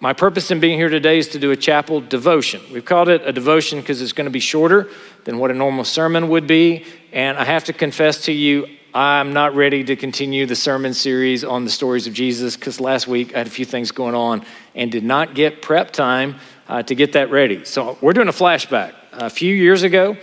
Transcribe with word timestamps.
My 0.00 0.12
purpose 0.12 0.52
in 0.52 0.60
being 0.60 0.78
here 0.78 0.88
today 0.88 1.18
is 1.18 1.26
to 1.30 1.40
do 1.40 1.50
a 1.50 1.56
chapel 1.56 2.00
devotion. 2.00 2.60
We've 2.72 2.84
called 2.84 3.08
it 3.08 3.22
a 3.24 3.32
devotion 3.32 3.80
because 3.80 4.00
it's 4.00 4.12
going 4.12 4.26
to 4.26 4.30
be 4.30 4.38
shorter 4.38 4.88
than 5.24 5.38
what 5.38 5.50
a 5.50 5.54
normal 5.54 5.82
sermon 5.82 6.28
would 6.28 6.46
be. 6.46 6.84
And 7.12 7.36
I 7.36 7.42
have 7.42 7.64
to 7.64 7.72
confess 7.72 8.26
to 8.26 8.32
you, 8.32 8.68
I'm 8.94 9.32
not 9.32 9.56
ready 9.56 9.82
to 9.82 9.96
continue 9.96 10.46
the 10.46 10.54
sermon 10.54 10.94
series 10.94 11.42
on 11.42 11.64
the 11.64 11.70
stories 11.70 12.06
of 12.06 12.12
Jesus 12.12 12.56
because 12.56 12.80
last 12.80 13.08
week 13.08 13.34
I 13.34 13.38
had 13.38 13.48
a 13.48 13.50
few 13.50 13.64
things 13.64 13.90
going 13.90 14.14
on 14.14 14.44
and 14.76 14.92
did 14.92 15.02
not 15.02 15.34
get 15.34 15.62
prep 15.62 15.90
time 15.90 16.36
uh, 16.68 16.84
to 16.84 16.94
get 16.94 17.14
that 17.14 17.32
ready. 17.32 17.64
So 17.64 17.98
we're 18.00 18.12
doing 18.12 18.28
a 18.28 18.32
flashback. 18.32 18.94
A 19.14 19.28
few 19.28 19.52
years 19.52 19.82
ago, 19.82 20.16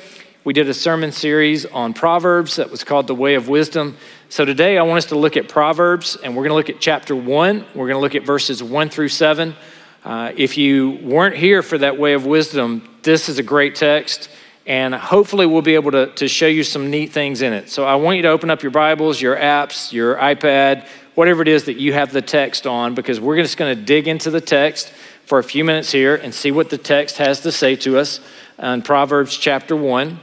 we 0.45 0.53
did 0.53 0.69
a 0.69 0.73
sermon 0.73 1.11
series 1.11 1.65
on 1.65 1.93
Proverbs 1.93 2.55
that 2.55 2.71
was 2.71 2.85
called 2.85 3.07
The 3.07 3.15
Way 3.15 3.35
of 3.35 3.49
Wisdom. 3.49 3.97
So 4.27 4.43
today 4.43 4.79
I 4.79 4.81
want 4.81 4.97
us 4.97 5.05
to 5.07 5.15
look 5.15 5.37
at 5.37 5.47
Proverbs 5.47 6.15
and 6.15 6.35
we're 6.35 6.47
going 6.47 6.49
to 6.49 6.55
look 6.55 6.69
at 6.69 6.81
chapter 6.81 7.15
one. 7.15 7.63
We're 7.75 7.87
going 7.87 7.95
to 7.95 7.99
look 7.99 8.15
at 8.15 8.23
verses 8.23 8.63
one 8.63 8.89
through 8.89 9.09
seven. 9.09 9.55
Uh, 10.03 10.31
if 10.35 10.57
you 10.57 10.99
weren't 11.03 11.35
here 11.35 11.61
for 11.61 11.77
that 11.77 11.99
Way 11.99 12.13
of 12.13 12.25
Wisdom, 12.25 12.89
this 13.03 13.29
is 13.29 13.37
a 13.37 13.43
great 13.43 13.75
text 13.75 14.29
and 14.65 14.95
hopefully 14.95 15.45
we'll 15.45 15.61
be 15.61 15.75
able 15.75 15.91
to, 15.91 16.07
to 16.07 16.27
show 16.27 16.47
you 16.47 16.63
some 16.63 16.89
neat 16.89 17.11
things 17.11 17.43
in 17.43 17.53
it. 17.53 17.69
So 17.69 17.85
I 17.85 17.95
want 17.95 18.17
you 18.17 18.23
to 18.23 18.29
open 18.29 18.49
up 18.49 18.63
your 18.63 18.71
Bibles, 18.71 19.21
your 19.21 19.35
apps, 19.35 19.93
your 19.93 20.15
iPad, 20.15 20.87
whatever 21.13 21.43
it 21.43 21.47
is 21.47 21.65
that 21.65 21.77
you 21.77 21.93
have 21.93 22.11
the 22.11 22.23
text 22.23 22.65
on, 22.65 22.95
because 22.95 23.19
we're 23.19 23.37
just 23.37 23.57
going 23.57 23.77
to 23.77 23.81
dig 23.81 24.07
into 24.07 24.31
the 24.31 24.41
text 24.41 24.91
for 25.25 25.37
a 25.37 25.43
few 25.43 25.63
minutes 25.63 25.91
here 25.91 26.15
and 26.15 26.33
see 26.33 26.51
what 26.51 26.71
the 26.71 26.79
text 26.79 27.17
has 27.17 27.41
to 27.41 27.51
say 27.51 27.75
to 27.75 27.99
us 27.99 28.19
in 28.57 28.81
Proverbs 28.81 29.37
chapter 29.37 29.75
1. 29.75 30.19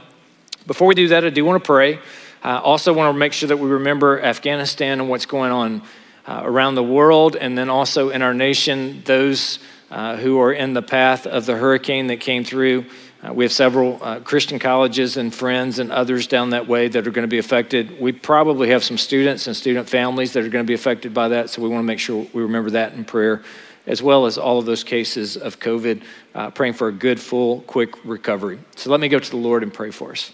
Before 0.67 0.87
we 0.87 0.95
do 0.95 1.07
that, 1.07 1.23
I 1.23 1.29
do 1.29 1.45
want 1.45 1.63
to 1.63 1.65
pray. 1.65 1.99
I 2.43 2.57
also 2.57 2.91
want 2.91 3.15
to 3.15 3.17
make 3.17 3.31
sure 3.31 3.47
that 3.47 3.57
we 3.57 3.69
remember 3.69 4.21
Afghanistan 4.21 4.99
and 4.99 5.07
what's 5.07 5.25
going 5.25 5.53
on 5.53 5.81
uh, 6.27 6.41
around 6.43 6.75
the 6.75 6.83
world, 6.83 7.37
and 7.37 7.57
then 7.57 7.69
also 7.69 8.09
in 8.09 8.21
our 8.21 8.33
nation, 8.33 9.01
those 9.05 9.59
uh, 9.89 10.17
who 10.17 10.41
are 10.41 10.51
in 10.51 10.73
the 10.73 10.81
path 10.81 11.25
of 11.25 11.45
the 11.45 11.55
hurricane 11.55 12.07
that 12.07 12.19
came 12.19 12.43
through. 12.43 12.83
Uh, 13.25 13.31
we 13.31 13.45
have 13.45 13.53
several 13.53 13.97
uh, 14.03 14.19
Christian 14.19 14.59
colleges 14.59 15.15
and 15.15 15.33
friends 15.33 15.79
and 15.79 15.89
others 15.89 16.27
down 16.27 16.49
that 16.49 16.67
way 16.67 16.89
that 16.89 17.07
are 17.07 17.11
going 17.11 17.23
to 17.23 17.29
be 17.29 17.37
affected. 17.37 17.97
We 18.01 18.11
probably 18.11 18.71
have 18.71 18.83
some 18.83 18.97
students 18.97 19.47
and 19.47 19.55
student 19.55 19.87
families 19.87 20.33
that 20.33 20.43
are 20.43 20.49
going 20.49 20.65
to 20.65 20.67
be 20.67 20.73
affected 20.73 21.13
by 21.13 21.29
that, 21.29 21.49
so 21.49 21.61
we 21.61 21.69
want 21.69 21.79
to 21.79 21.87
make 21.87 21.99
sure 21.99 22.27
we 22.33 22.41
remember 22.41 22.71
that 22.71 22.91
in 22.91 23.05
prayer, 23.05 23.41
as 23.87 24.03
well 24.03 24.25
as 24.25 24.37
all 24.37 24.59
of 24.59 24.65
those 24.65 24.83
cases 24.83 25.37
of 25.37 25.61
COVID, 25.61 26.03
uh, 26.35 26.49
praying 26.49 26.73
for 26.73 26.89
a 26.89 26.91
good, 26.91 27.21
full, 27.21 27.61
quick 27.61 28.03
recovery. 28.03 28.59
So 28.75 28.91
let 28.91 28.99
me 28.99 29.07
go 29.07 29.19
to 29.19 29.29
the 29.29 29.37
Lord 29.37 29.63
and 29.63 29.73
pray 29.73 29.91
for 29.91 30.11
us. 30.11 30.33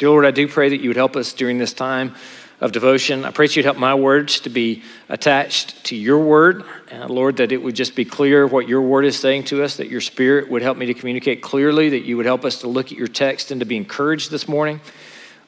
Dear 0.00 0.08
Lord, 0.08 0.24
I 0.24 0.30
do 0.30 0.48
pray 0.48 0.70
that 0.70 0.80
you 0.80 0.88
would 0.88 0.96
help 0.96 1.14
us 1.14 1.34
during 1.34 1.58
this 1.58 1.74
time 1.74 2.14
of 2.58 2.72
devotion. 2.72 3.26
I 3.26 3.32
pray 3.32 3.48
that 3.48 3.54
you'd 3.54 3.66
help 3.66 3.76
my 3.76 3.94
words 3.94 4.40
to 4.40 4.48
be 4.48 4.82
attached 5.10 5.84
to 5.84 5.94
your 5.94 6.20
word. 6.20 6.64
And 6.90 7.10
Lord, 7.10 7.36
that 7.36 7.52
it 7.52 7.58
would 7.62 7.76
just 7.76 7.94
be 7.94 8.06
clear 8.06 8.46
what 8.46 8.66
your 8.66 8.80
word 8.80 9.04
is 9.04 9.18
saying 9.18 9.44
to 9.44 9.62
us, 9.62 9.76
that 9.76 9.90
your 9.90 10.00
spirit 10.00 10.48
would 10.48 10.62
help 10.62 10.78
me 10.78 10.86
to 10.86 10.94
communicate 10.94 11.42
clearly, 11.42 11.90
that 11.90 12.06
you 12.06 12.16
would 12.16 12.24
help 12.24 12.46
us 12.46 12.62
to 12.62 12.66
look 12.66 12.86
at 12.86 12.96
your 12.96 13.08
text 13.08 13.50
and 13.50 13.60
to 13.60 13.66
be 13.66 13.76
encouraged 13.76 14.30
this 14.30 14.48
morning. 14.48 14.80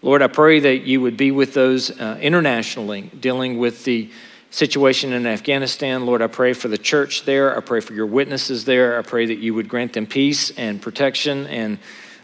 Lord, 0.02 0.20
I 0.20 0.26
pray 0.26 0.60
that 0.60 0.82
you 0.82 1.00
would 1.00 1.16
be 1.16 1.30
with 1.30 1.54
those 1.54 1.90
uh, 1.90 2.18
internationally 2.20 3.10
dealing 3.18 3.56
with 3.56 3.84
the 3.84 4.10
situation 4.50 5.14
in 5.14 5.26
Afghanistan. 5.26 6.04
Lord, 6.04 6.20
I 6.20 6.26
pray 6.26 6.52
for 6.52 6.68
the 6.68 6.76
church 6.76 7.24
there. 7.24 7.56
I 7.56 7.60
pray 7.60 7.80
for 7.80 7.94
your 7.94 8.04
witnesses 8.04 8.66
there. 8.66 8.98
I 8.98 9.02
pray 9.02 9.24
that 9.24 9.38
you 9.38 9.54
would 9.54 9.70
grant 9.70 9.94
them 9.94 10.06
peace 10.06 10.50
and 10.58 10.82
protection 10.82 11.46
and 11.46 11.78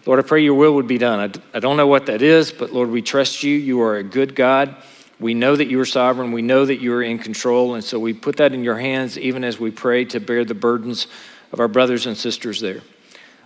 Lord, 0.08 0.20
I 0.20 0.22
pray 0.22 0.42
your 0.42 0.54
will 0.54 0.72
would 0.76 0.86
be 0.86 0.96
done. 0.96 1.20
I, 1.20 1.56
I 1.58 1.60
don't 1.60 1.76
know 1.76 1.86
what 1.86 2.06
that 2.06 2.22
is, 2.22 2.50
but 2.50 2.72
Lord, 2.72 2.88
we 2.88 3.02
trust 3.02 3.42
you. 3.42 3.54
You 3.54 3.82
are 3.82 3.96
a 3.98 4.02
good 4.02 4.34
God. 4.34 4.74
We 5.20 5.34
know 5.34 5.54
that 5.54 5.66
you 5.66 5.78
are 5.80 5.84
sovereign. 5.84 6.32
We 6.32 6.40
know 6.40 6.64
that 6.64 6.76
you 6.76 6.94
are 6.94 7.02
in 7.02 7.18
control. 7.18 7.74
And 7.74 7.84
so 7.84 7.98
we 7.98 8.14
put 8.14 8.38
that 8.38 8.54
in 8.54 8.64
your 8.64 8.78
hands, 8.78 9.18
even 9.18 9.44
as 9.44 9.60
we 9.60 9.70
pray 9.70 10.06
to 10.06 10.18
bear 10.18 10.46
the 10.46 10.54
burdens 10.54 11.08
of 11.52 11.60
our 11.60 11.68
brothers 11.68 12.06
and 12.06 12.16
sisters 12.16 12.58
there. 12.58 12.80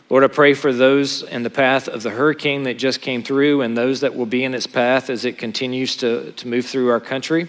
Lord, 0.08 0.22
I 0.22 0.28
pray 0.28 0.54
for 0.54 0.72
those 0.72 1.24
in 1.24 1.42
the 1.42 1.50
path 1.50 1.88
of 1.88 2.04
the 2.04 2.10
hurricane 2.10 2.62
that 2.62 2.78
just 2.78 3.00
came 3.00 3.24
through 3.24 3.62
and 3.62 3.76
those 3.76 4.02
that 4.02 4.14
will 4.14 4.24
be 4.24 4.44
in 4.44 4.54
its 4.54 4.68
path 4.68 5.10
as 5.10 5.24
it 5.24 5.38
continues 5.38 5.96
to, 5.96 6.30
to 6.30 6.46
move 6.46 6.66
through 6.66 6.90
our 6.90 7.00
country. 7.00 7.48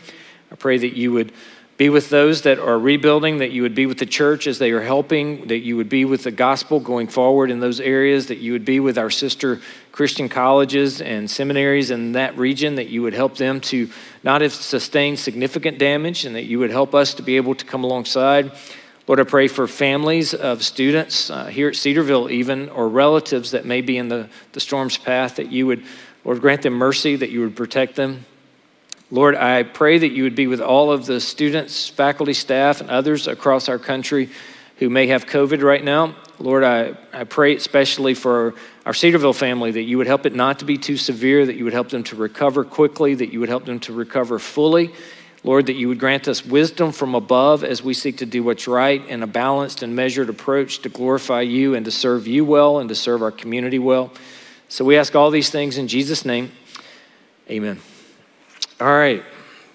I 0.52 0.56
pray 0.56 0.80
that 0.80 0.98
you 0.98 1.12
would 1.12 1.34
be 1.78 1.90
with 1.90 2.10
those 2.10 2.44
that 2.44 2.60
are 2.60 2.78
rebuilding, 2.78 3.40
that 3.40 3.52
you 3.52 3.64
would 3.64 3.74
be 3.74 3.88
with 3.88 3.98
the 3.98 4.06
church 4.06 4.46
as 4.46 4.60
they 4.60 4.72
are 4.72 4.82
helping, 4.82 5.48
that 5.48 5.60
you 5.60 5.76
would 5.76 5.90
be 5.90 6.06
with 6.06 6.24
the 6.24 6.32
gospel 6.32 6.80
going 6.80 7.08
forward 7.08 7.50
in 7.50 7.60
those 7.60 7.80
areas, 7.80 8.28
that 8.28 8.38
you 8.38 8.52
would 8.52 8.66
be 8.66 8.80
with 8.80 8.98
our 8.98 9.10
sister 9.10 9.60
Christian 9.92 10.30
colleges 10.30 11.02
and 11.02 11.30
seminaries 11.30 11.90
in 11.90 12.12
that 12.12 12.38
region, 12.38 12.76
that 12.76 12.90
you 12.90 13.02
would 13.02 13.16
help 13.16 13.38
them 13.38 13.60
to 13.62 13.90
not 14.24 14.42
have 14.42 14.54
sustained 14.54 15.18
significant 15.18 15.80
damage, 15.80 16.26
and 16.26 16.36
that 16.36 16.46
you 16.46 16.60
would 16.60 16.70
help 16.70 16.94
us 16.94 17.16
to 17.16 17.24
be 17.24 17.38
able 17.38 17.56
to 17.56 17.66
come 17.66 17.84
alongside. 17.84 18.52
Lord, 19.08 19.20
I 19.20 19.24
pray 19.24 19.48
for 19.48 19.68
families 19.68 20.34
of 20.34 20.64
students 20.64 21.30
uh, 21.30 21.48
here 21.48 21.70
at 21.70 21.76
Cedarville, 21.76 22.30
even, 22.30 22.70
or 22.70 22.88
relatives 22.88 23.52
that 23.52 23.66
may 23.66 23.82
be 23.82 23.98
in 23.98 24.10
the, 24.10 24.30
the 24.52 24.60
storm's 24.60 24.98
path, 24.98 25.38
that 25.38 25.52
you 25.52 25.68
would, 25.68 25.84
Lord, 26.24 26.40
grant 26.40 26.62
them 26.62 26.74
mercy, 26.74 27.16
that 27.16 27.32
you 27.32 27.42
would 27.42 27.56
protect 27.56 27.96
them. 27.96 28.26
Lord, 29.14 29.36
I 29.36 29.62
pray 29.62 30.00
that 30.00 30.08
you 30.12 30.24
would 30.24 30.34
be 30.34 30.48
with 30.48 30.60
all 30.60 30.92
of 30.92 31.06
the 31.06 31.22
students, 31.22 31.88
faculty, 31.88 32.34
staff, 32.34 32.82
and 32.82 32.90
others 32.90 33.28
across 33.28 33.70
our 33.70 33.78
country 33.78 34.28
who 34.78 34.90
may 34.90 35.06
have 35.06 35.28
COVID 35.28 35.62
right 35.62 35.84
now. 35.84 36.16
Lord, 36.40 36.64
I, 36.64 36.96
I 37.14 37.24
pray 37.26 37.56
especially 37.56 38.16
for 38.16 38.56
our 38.88 38.94
Cedarville 38.96 39.34
family 39.34 39.70
that 39.70 39.84
you 39.84 40.00
would 40.00 40.08
help 40.08 40.26
it 40.26 40.34
not 40.34 40.58
to 40.60 40.66
be 40.66 40.80
too 40.80 40.98
severe, 40.98 41.46
that 41.46 41.56
you 41.56 41.64
would 41.64 41.74
help 41.74 41.90
them 41.90 42.04
to 42.06 42.16
recover 42.16 42.64
quickly, 42.64 43.14
that 43.14 43.32
you 43.32 43.40
would 43.40 43.50
help 43.50 43.66
them 43.66 43.80
to 43.82 43.94
recover 43.94 44.40
fully. 44.40 44.92
Lord, 45.44 45.68
that 45.68 45.76
you 45.76 45.90
would 45.90 46.00
grant 46.00 46.28
us 46.28 46.44
wisdom 46.44 46.92
from 46.92 47.14
above 47.14 47.64
as 47.64 47.84
we 47.84 47.94
seek 47.94 48.18
to 48.18 48.26
do 48.26 48.42
what's 48.42 48.68
right 48.68 49.06
in 49.08 49.22
a 49.22 49.28
balanced 49.28 49.84
and 49.84 49.96
measured 49.96 50.30
approach 50.30 50.80
to 50.80 50.90
glorify 50.90 51.42
you 51.42 51.76
and 51.76 51.86
to 51.86 51.92
serve 51.92 52.26
you 52.26 52.46
well 52.46 52.80
and 52.80 52.90
to 52.90 52.96
serve 52.96 53.22
our 53.22 53.30
community 53.30 53.78
well. 53.78 54.12
So 54.70 54.84
we 54.84 54.98
ask 54.98 55.14
all 55.16 55.30
these 55.30 55.52
things 55.52 55.78
in 55.78 55.88
Jesus' 55.88 56.26
name. 56.26 56.52
Amen. 57.48 57.80
All 58.82 58.88
right, 58.88 59.24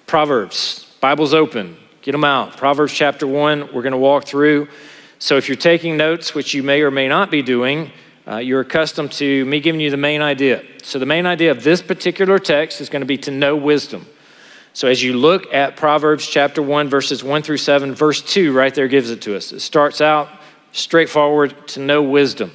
Proverbs, 0.09 0.93
Bible's 1.01 1.33
open, 1.33 1.77
get 2.03 2.13
them 2.13 2.25
out. 2.25 2.57
Proverbs 2.57 2.93
chapter 2.93 3.29
1, 3.29 3.73
we're 3.73 3.83
going 3.83 3.93
to 3.93 3.97
walk 3.97 4.25
through. 4.25 4.67
So 5.21 5.37
if 5.37 5.49
you're 5.49 5.57
taking 5.57 5.97
notes, 5.97 6.35
which 6.35 6.53
you 6.53 6.65
may 6.65 6.83
or 6.83 6.91
may 6.91 7.07
not 7.07 7.31
be 7.31 7.41
doing, 7.41 7.93
uh, 8.27 8.39
you're 8.39 8.61
accustomed 8.61 9.13
to 9.13 9.45
me 9.45 9.61
giving 9.61 9.81
you 9.81 9.91
the 9.91 9.97
main 9.97 10.21
idea. 10.21 10.65
So 10.83 10.99
the 10.99 11.07
main 11.07 11.27
idea 11.27 11.53
of 11.53 11.63
this 11.63 11.81
particular 11.81 12.41
text 12.41 12.81
is 12.81 12.89
going 12.89 13.03
to 13.03 13.07
be 13.07 13.19
to 13.19 13.31
know 13.31 13.55
wisdom. 13.55 14.05
So 14.73 14.89
as 14.89 15.01
you 15.01 15.13
look 15.13 15.53
at 15.55 15.77
Proverbs 15.77 16.27
chapter 16.27 16.61
1, 16.61 16.89
verses 16.89 17.23
1 17.23 17.43
through 17.43 17.59
7, 17.59 17.95
verse 17.95 18.21
2 18.21 18.53
right 18.53 18.75
there 18.75 18.89
gives 18.89 19.11
it 19.11 19.23
to 19.23 19.37
us. 19.37 19.53
It 19.53 19.61
starts 19.61 20.01
out 20.01 20.29
straightforward 20.73 21.69
to 21.69 21.81
know 21.81 22.03
wisdom. 22.03 22.51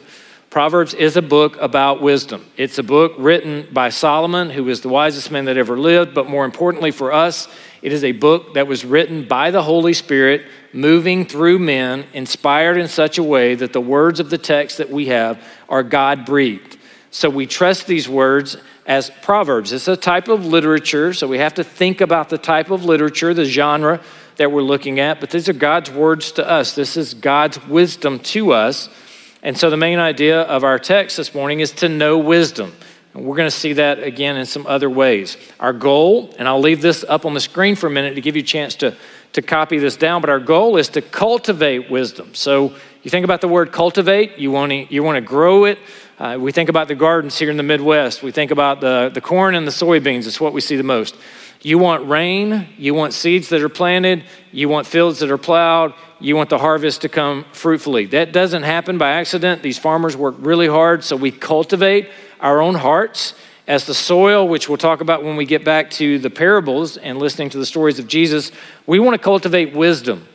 Proverbs 0.53 0.93
is 0.93 1.17
a 1.17 1.21
book 1.23 1.57
about 1.59 1.99
wisdom. 1.99 2.45
It's 2.57 2.77
a 2.77 2.83
book 2.83 3.15
written 3.17 3.67
by 3.71 3.89
Solomon, 3.89 4.51
who 4.51 4.65
was 4.65 4.81
the 4.81 4.87
wisest 4.87 5.31
man 5.31 5.45
that 5.45 5.57
ever 5.57 5.79
lived, 5.79 6.13
but 6.13 6.29
more 6.29 6.45
importantly 6.45 6.91
for 6.91 7.11
us, 7.11 7.47
it 7.81 7.91
is 7.91 8.03
a 8.03 8.11
book 8.11 8.53
that 8.53 8.67
was 8.67 8.85
written 8.85 9.27
by 9.27 9.49
the 9.49 9.63
Holy 9.63 9.93
Spirit, 9.93 10.45
moving 10.71 11.25
through 11.25 11.57
men, 11.57 12.05
inspired 12.13 12.77
in 12.77 12.87
such 12.87 13.17
a 13.17 13.23
way 13.23 13.55
that 13.55 13.73
the 13.73 13.81
words 13.81 14.19
of 14.19 14.29
the 14.29 14.37
text 14.37 14.77
that 14.77 14.91
we 14.91 15.07
have 15.07 15.43
are 15.69 15.81
God 15.81 16.23
breathed. 16.23 16.77
So 17.09 17.31
we 17.31 17.47
trust 17.47 17.87
these 17.87 18.07
words 18.07 18.55
as 18.85 19.09
Proverbs. 19.23 19.73
It's 19.73 19.87
a 19.87 19.97
type 19.97 20.27
of 20.27 20.45
literature, 20.45 21.15
so 21.15 21.27
we 21.27 21.39
have 21.39 21.55
to 21.55 21.63
think 21.63 21.99
about 21.99 22.29
the 22.29 22.37
type 22.37 22.69
of 22.69 22.85
literature, 22.85 23.33
the 23.33 23.45
genre 23.45 24.01
that 24.37 24.51
we're 24.51 24.61
looking 24.61 24.99
at, 24.99 25.19
but 25.19 25.31
these 25.31 25.49
are 25.49 25.53
God's 25.53 25.89
words 25.89 26.31
to 26.33 26.47
us. 26.47 26.75
This 26.75 26.95
is 26.95 27.15
God's 27.15 27.65
wisdom 27.65 28.19
to 28.19 28.53
us. 28.53 28.87
And 29.43 29.57
so 29.57 29.69
the 29.69 29.77
main 29.77 29.99
idea 29.99 30.41
of 30.43 30.63
our 30.63 30.79
text 30.79 31.17
this 31.17 31.35
morning 31.35 31.59
is 31.59 31.71
to 31.73 31.89
know 31.89 32.17
wisdom. 32.17 32.73
And 33.13 33.25
we're 33.25 33.35
going 33.35 33.49
to 33.49 33.51
see 33.51 33.73
that 33.73 34.01
again 34.01 34.37
in 34.37 34.45
some 34.45 34.65
other 34.65 34.89
ways. 34.89 35.35
Our 35.59 35.73
goal, 35.73 36.33
and 36.39 36.47
I'll 36.47 36.61
leave 36.61 36.81
this 36.81 37.03
up 37.03 37.25
on 37.25 37.33
the 37.33 37.41
screen 37.41 37.75
for 37.75 37.87
a 37.87 37.89
minute 37.89 38.15
to 38.15 38.21
give 38.21 38.37
you 38.37 38.41
a 38.41 38.45
chance 38.45 38.75
to, 38.75 38.95
to 39.33 39.41
copy 39.41 39.79
this 39.79 39.97
down, 39.97 40.21
but 40.21 40.29
our 40.29 40.39
goal 40.39 40.77
is 40.77 40.87
to 40.89 41.01
cultivate 41.01 41.91
wisdom. 41.91 42.33
So 42.33 42.73
you 43.03 43.11
think 43.11 43.25
about 43.25 43.41
the 43.41 43.49
word 43.49 43.73
cultivate, 43.73 44.39
you 44.39 44.49
want 44.49 44.71
to, 44.71 44.91
you 44.91 45.03
want 45.03 45.17
to 45.17 45.21
grow 45.21 45.65
it. 45.65 45.77
Uh, 46.17 46.37
we 46.39 46.53
think 46.53 46.69
about 46.69 46.87
the 46.87 46.95
gardens 46.95 47.37
here 47.37 47.51
in 47.51 47.57
the 47.57 47.63
Midwest. 47.63 48.23
We 48.23 48.31
think 48.31 48.49
about 48.49 48.79
the, 48.79 49.11
the 49.13 49.19
corn 49.19 49.55
and 49.55 49.67
the 49.67 49.71
soybeans. 49.71 50.25
It's 50.25 50.39
what 50.39 50.53
we 50.53 50.61
see 50.61 50.77
the 50.77 50.83
most. 50.83 51.17
You 51.63 51.77
want 51.77 52.09
rain, 52.09 52.67
you 52.77 52.93
want 52.93 53.13
seeds 53.13 53.47
that 53.49 53.61
are 53.61 53.69
planted, 53.69 54.25
you 54.51 54.67
want 54.67 54.85
fields 54.85 55.19
that 55.19 55.31
are 55.31 55.37
plowed, 55.37 55.93
you 56.19 56.35
want 56.35 56.49
the 56.49 56.57
harvest 56.57 57.01
to 57.03 57.09
come 57.09 57.45
fruitfully. 57.53 58.05
That 58.07 58.33
doesn't 58.33 58.63
happen 58.63 58.97
by 58.97 59.11
accident. 59.11 59.63
These 59.63 59.79
farmers 59.79 60.17
work 60.17 60.35
really 60.39 60.67
hard, 60.67 61.05
so 61.05 61.15
we 61.15 61.31
cultivate 61.31 62.09
our 62.41 62.61
own 62.61 62.75
hearts 62.75 63.33
as 63.65 63.85
the 63.85 63.93
soil, 63.93 64.45
which 64.45 64.67
we'll 64.67 64.77
talk 64.77 64.99
about 64.99 65.23
when 65.23 65.37
we 65.37 65.45
get 65.45 65.63
back 65.63 65.89
to 65.91 66.19
the 66.19 66.29
parables 66.29 66.97
and 66.97 67.17
listening 67.17 67.49
to 67.51 67.57
the 67.57 67.65
stories 67.65 67.97
of 67.97 68.07
Jesus. 68.09 68.51
We 68.85 68.99
want 68.99 69.13
to 69.15 69.23
cultivate 69.23 69.73
wisdom. 69.73 70.27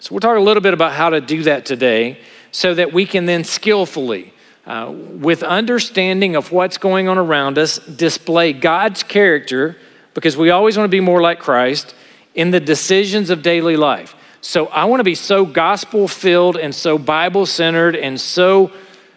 So 0.00 0.12
we'll 0.12 0.20
talk 0.20 0.36
a 0.36 0.40
little 0.40 0.60
bit 0.60 0.74
about 0.74 0.94
how 0.94 1.10
to 1.10 1.20
do 1.20 1.44
that 1.44 1.64
today 1.64 2.18
so 2.50 2.74
that 2.74 2.92
we 2.92 3.06
can 3.06 3.26
then 3.26 3.44
skillfully, 3.44 4.34
uh, 4.66 4.92
with 4.92 5.44
understanding 5.44 6.34
of 6.34 6.50
what's 6.50 6.76
going 6.76 7.06
on 7.06 7.18
around 7.18 7.56
us, 7.56 7.78
display 7.78 8.52
God's 8.52 9.04
character 9.04 9.76
because 10.14 10.36
we 10.36 10.50
always 10.50 10.76
want 10.76 10.84
to 10.84 10.94
be 10.94 11.00
more 11.00 11.20
like 11.20 11.38
Christ 11.38 11.94
in 12.34 12.50
the 12.50 12.60
decisions 12.60 13.30
of 13.30 13.42
daily 13.42 13.76
life. 13.76 14.14
So 14.40 14.66
I 14.66 14.86
want 14.86 15.00
to 15.00 15.04
be 15.04 15.14
so 15.14 15.44
gospel 15.44 16.08
filled 16.08 16.56
and 16.56 16.74
so 16.74 16.98
Bible 16.98 17.46
centered 17.46 17.94
and 17.94 18.20
so 18.20 18.72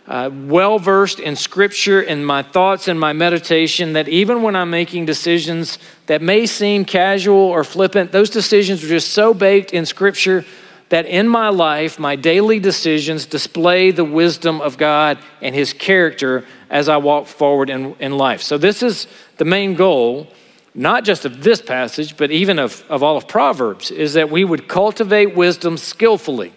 uh, 0.07 0.29
well 0.31 0.77
versed 0.77 1.19
in 1.19 1.35
scripture 1.35 2.01
in 2.01 2.23
my 2.23 2.43
thoughts 2.43 2.87
and 2.87 2.99
my 2.99 3.11
meditation 3.11 3.93
that 3.93 4.07
even 4.07 4.43
when 4.43 4.55
I'm 4.55 4.69
making 4.69 5.05
decisions 5.05 5.79
that 6.05 6.21
may 6.21 6.45
seem 6.45 6.85
casual 6.85 7.37
or 7.37 7.63
flippant, 7.63 8.11
those 8.11 8.29
decisions 8.29 8.83
are 8.83 8.87
just 8.87 9.13
so 9.13 9.33
baked 9.33 9.73
in 9.73 9.85
scripture 9.85 10.45
that 10.89 11.07
in 11.07 11.27
my 11.27 11.49
life, 11.49 11.97
my 11.97 12.15
daily 12.15 12.59
decisions 12.59 13.25
display 13.25 13.89
the 13.89 14.05
wisdom 14.05 14.61
of 14.61 14.77
God 14.77 15.17
and 15.41 15.55
His 15.55 15.73
character 15.73 16.45
as 16.69 16.87
I 16.87 16.97
walk 16.97 17.25
forward 17.25 17.69
in, 17.69 17.95
in 17.99 18.17
life. 18.17 18.41
So, 18.41 18.57
this 18.57 18.83
is 18.83 19.07
the 19.37 19.45
main 19.45 19.73
goal, 19.73 20.27
not 20.75 21.05
just 21.05 21.23
of 21.23 21.41
this 21.41 21.61
passage, 21.61 22.17
but 22.17 22.31
even 22.31 22.59
of, 22.59 22.83
of 22.89 23.01
all 23.01 23.15
of 23.15 23.27
Proverbs, 23.27 23.91
is 23.91 24.13
that 24.13 24.29
we 24.29 24.43
would 24.43 24.67
cultivate 24.67 25.35
wisdom 25.35 25.77
skillfully, 25.77 26.53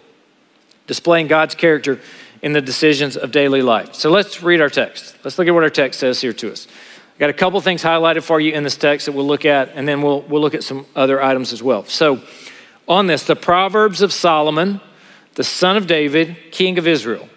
displaying 0.87 1.27
God's 1.27 1.55
character 1.55 2.01
in 2.41 2.51
the 2.51 2.61
decisions 2.61 3.15
of 3.15 3.31
daily 3.31 3.61
life. 3.61 3.95
So, 3.95 4.11
let's 4.11 4.43
read 4.43 4.61
our 4.61 4.69
text. 4.69 5.15
Let's 5.23 5.39
look 5.39 5.47
at 5.47 5.53
what 5.53 5.63
our 5.63 5.69
text 5.69 5.99
says 5.99 6.19
here 6.19 6.33
to 6.33 6.51
us. 6.51 6.67
I've 7.13 7.19
got 7.19 7.29
a 7.29 7.33
couple 7.33 7.59
things 7.61 7.81
highlighted 7.81 8.23
for 8.23 8.39
you 8.39 8.53
in 8.53 8.63
this 8.63 8.77
text 8.77 9.05
that 9.05 9.13
we'll 9.13 9.27
look 9.27 9.45
at, 9.45 9.69
and 9.73 9.87
then 9.87 10.01
we'll, 10.01 10.21
we'll 10.21 10.41
look 10.41 10.53
at 10.53 10.63
some 10.63 10.85
other 10.95 11.21
items 11.21 11.53
as 11.53 11.63
well. 11.63 11.85
So, 11.85 12.21
on 12.87 13.07
this 13.07 13.23
the 13.23 13.35
Proverbs 13.37 14.01
of 14.01 14.11
Solomon, 14.11 14.81
the 15.35 15.43
son 15.45 15.77
of 15.77 15.87
David, 15.87 16.35
king 16.51 16.77
of 16.77 16.87
Israel. 16.87 17.29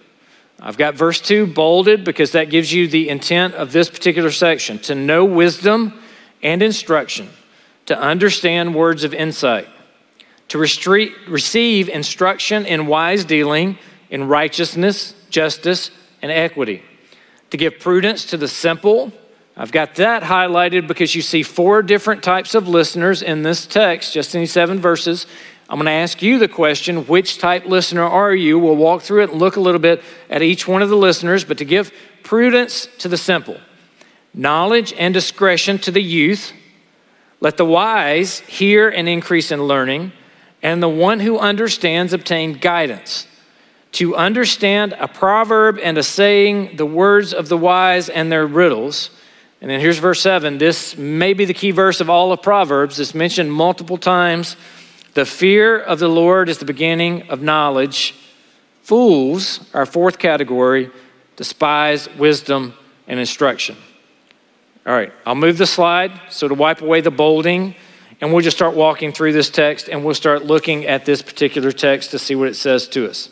I've 0.58 0.76
got 0.76 0.94
verse 0.94 1.20
2 1.20 1.46
bolded 1.48 2.04
because 2.04 2.32
that 2.32 2.50
gives 2.50 2.72
you 2.72 2.86
the 2.86 3.08
intent 3.08 3.54
of 3.54 3.72
this 3.72 3.90
particular 3.90 4.30
section 4.30 4.78
to 4.80 4.94
know 4.94 5.24
wisdom 5.24 6.01
and 6.42 6.62
instruction, 6.62 7.28
to 7.86 7.98
understand 7.98 8.74
words 8.74 9.04
of 9.04 9.14
insight, 9.14 9.68
to 10.48 10.58
restre- 10.58 11.12
receive 11.28 11.88
instruction 11.88 12.66
in 12.66 12.86
wise 12.86 13.24
dealing, 13.24 13.78
in 14.10 14.28
righteousness, 14.28 15.14
justice, 15.30 15.90
and 16.20 16.30
equity, 16.30 16.82
to 17.50 17.56
give 17.56 17.78
prudence 17.78 18.26
to 18.26 18.36
the 18.36 18.48
simple. 18.48 19.12
I've 19.56 19.72
got 19.72 19.96
that 19.96 20.22
highlighted 20.22 20.86
because 20.86 21.14
you 21.14 21.22
see 21.22 21.42
four 21.42 21.82
different 21.82 22.22
types 22.22 22.54
of 22.54 22.68
listeners 22.68 23.22
in 23.22 23.42
this 23.42 23.66
text, 23.66 24.14
just 24.14 24.34
in 24.34 24.40
these 24.40 24.52
seven 24.52 24.80
verses. 24.80 25.26
I'm 25.68 25.76
going 25.76 25.86
to 25.86 25.92
ask 25.92 26.20
you 26.20 26.38
the 26.38 26.48
question 26.48 27.06
which 27.06 27.38
type 27.38 27.64
listener 27.64 28.02
are 28.02 28.34
you? 28.34 28.58
We'll 28.58 28.76
walk 28.76 29.00
through 29.00 29.22
it 29.22 29.30
and 29.30 29.38
look 29.38 29.56
a 29.56 29.60
little 29.60 29.80
bit 29.80 30.02
at 30.28 30.42
each 30.42 30.68
one 30.68 30.82
of 30.82 30.90
the 30.90 30.96
listeners, 30.96 31.44
but 31.44 31.58
to 31.58 31.64
give 31.64 31.92
prudence 32.22 32.88
to 32.98 33.08
the 33.08 33.16
simple, 33.16 33.58
knowledge 34.34 34.92
and 34.96 35.12
discretion 35.12 35.78
to 35.78 35.90
the 35.90 36.02
youth, 36.02 36.52
let 37.40 37.56
the 37.56 37.64
wise 37.64 38.40
hear 38.40 38.88
and 38.88 39.08
increase 39.08 39.50
in 39.50 39.64
learning, 39.64 40.12
and 40.62 40.82
the 40.82 40.88
one 40.88 41.20
who 41.20 41.38
understands 41.38 42.12
obtain 42.12 42.54
guidance. 42.54 43.26
To 43.92 44.16
understand 44.16 44.94
a 44.98 45.08
proverb 45.08 45.78
and 45.82 45.98
a 45.98 46.02
saying, 46.02 46.76
the 46.76 46.86
words 46.86 47.34
of 47.34 47.48
the 47.48 47.58
wise 47.58 48.08
and 48.08 48.32
their 48.32 48.46
riddles. 48.46 49.10
And 49.60 49.70
then 49.70 49.80
here's 49.80 49.98
verse 49.98 50.20
7. 50.20 50.58
This 50.58 50.96
may 50.96 51.34
be 51.34 51.44
the 51.44 51.52
key 51.52 51.72
verse 51.72 52.00
of 52.00 52.08
all 52.08 52.32
of 52.32 52.42
Proverbs. 52.42 52.98
It's 52.98 53.14
mentioned 53.14 53.52
multiple 53.52 53.98
times 53.98 54.56
the 55.14 55.26
fear 55.26 55.78
of 55.78 55.98
the 55.98 56.08
Lord 56.08 56.48
is 56.48 56.56
the 56.58 56.64
beginning 56.64 57.28
of 57.28 57.42
knowledge. 57.42 58.14
Fools, 58.82 59.68
our 59.74 59.84
fourth 59.84 60.18
category, 60.18 60.90
despise 61.36 62.08
wisdom 62.16 62.72
and 63.06 63.20
instruction. 63.20 63.76
All 64.84 64.92
right, 64.92 65.12
I'll 65.24 65.36
move 65.36 65.58
the 65.58 65.66
slide 65.66 66.10
so 66.28 66.48
to 66.48 66.54
wipe 66.54 66.82
away 66.82 67.02
the 67.02 67.10
bolding, 67.12 67.76
and 68.20 68.32
we'll 68.32 68.42
just 68.42 68.56
start 68.56 68.74
walking 68.74 69.12
through 69.12 69.32
this 69.32 69.48
text 69.48 69.88
and 69.88 70.04
we'll 70.04 70.14
start 70.14 70.44
looking 70.44 70.86
at 70.86 71.04
this 71.04 71.22
particular 71.22 71.70
text 71.70 72.10
to 72.10 72.18
see 72.18 72.34
what 72.34 72.48
it 72.48 72.56
says 72.56 72.88
to 72.88 73.08
us. 73.08 73.28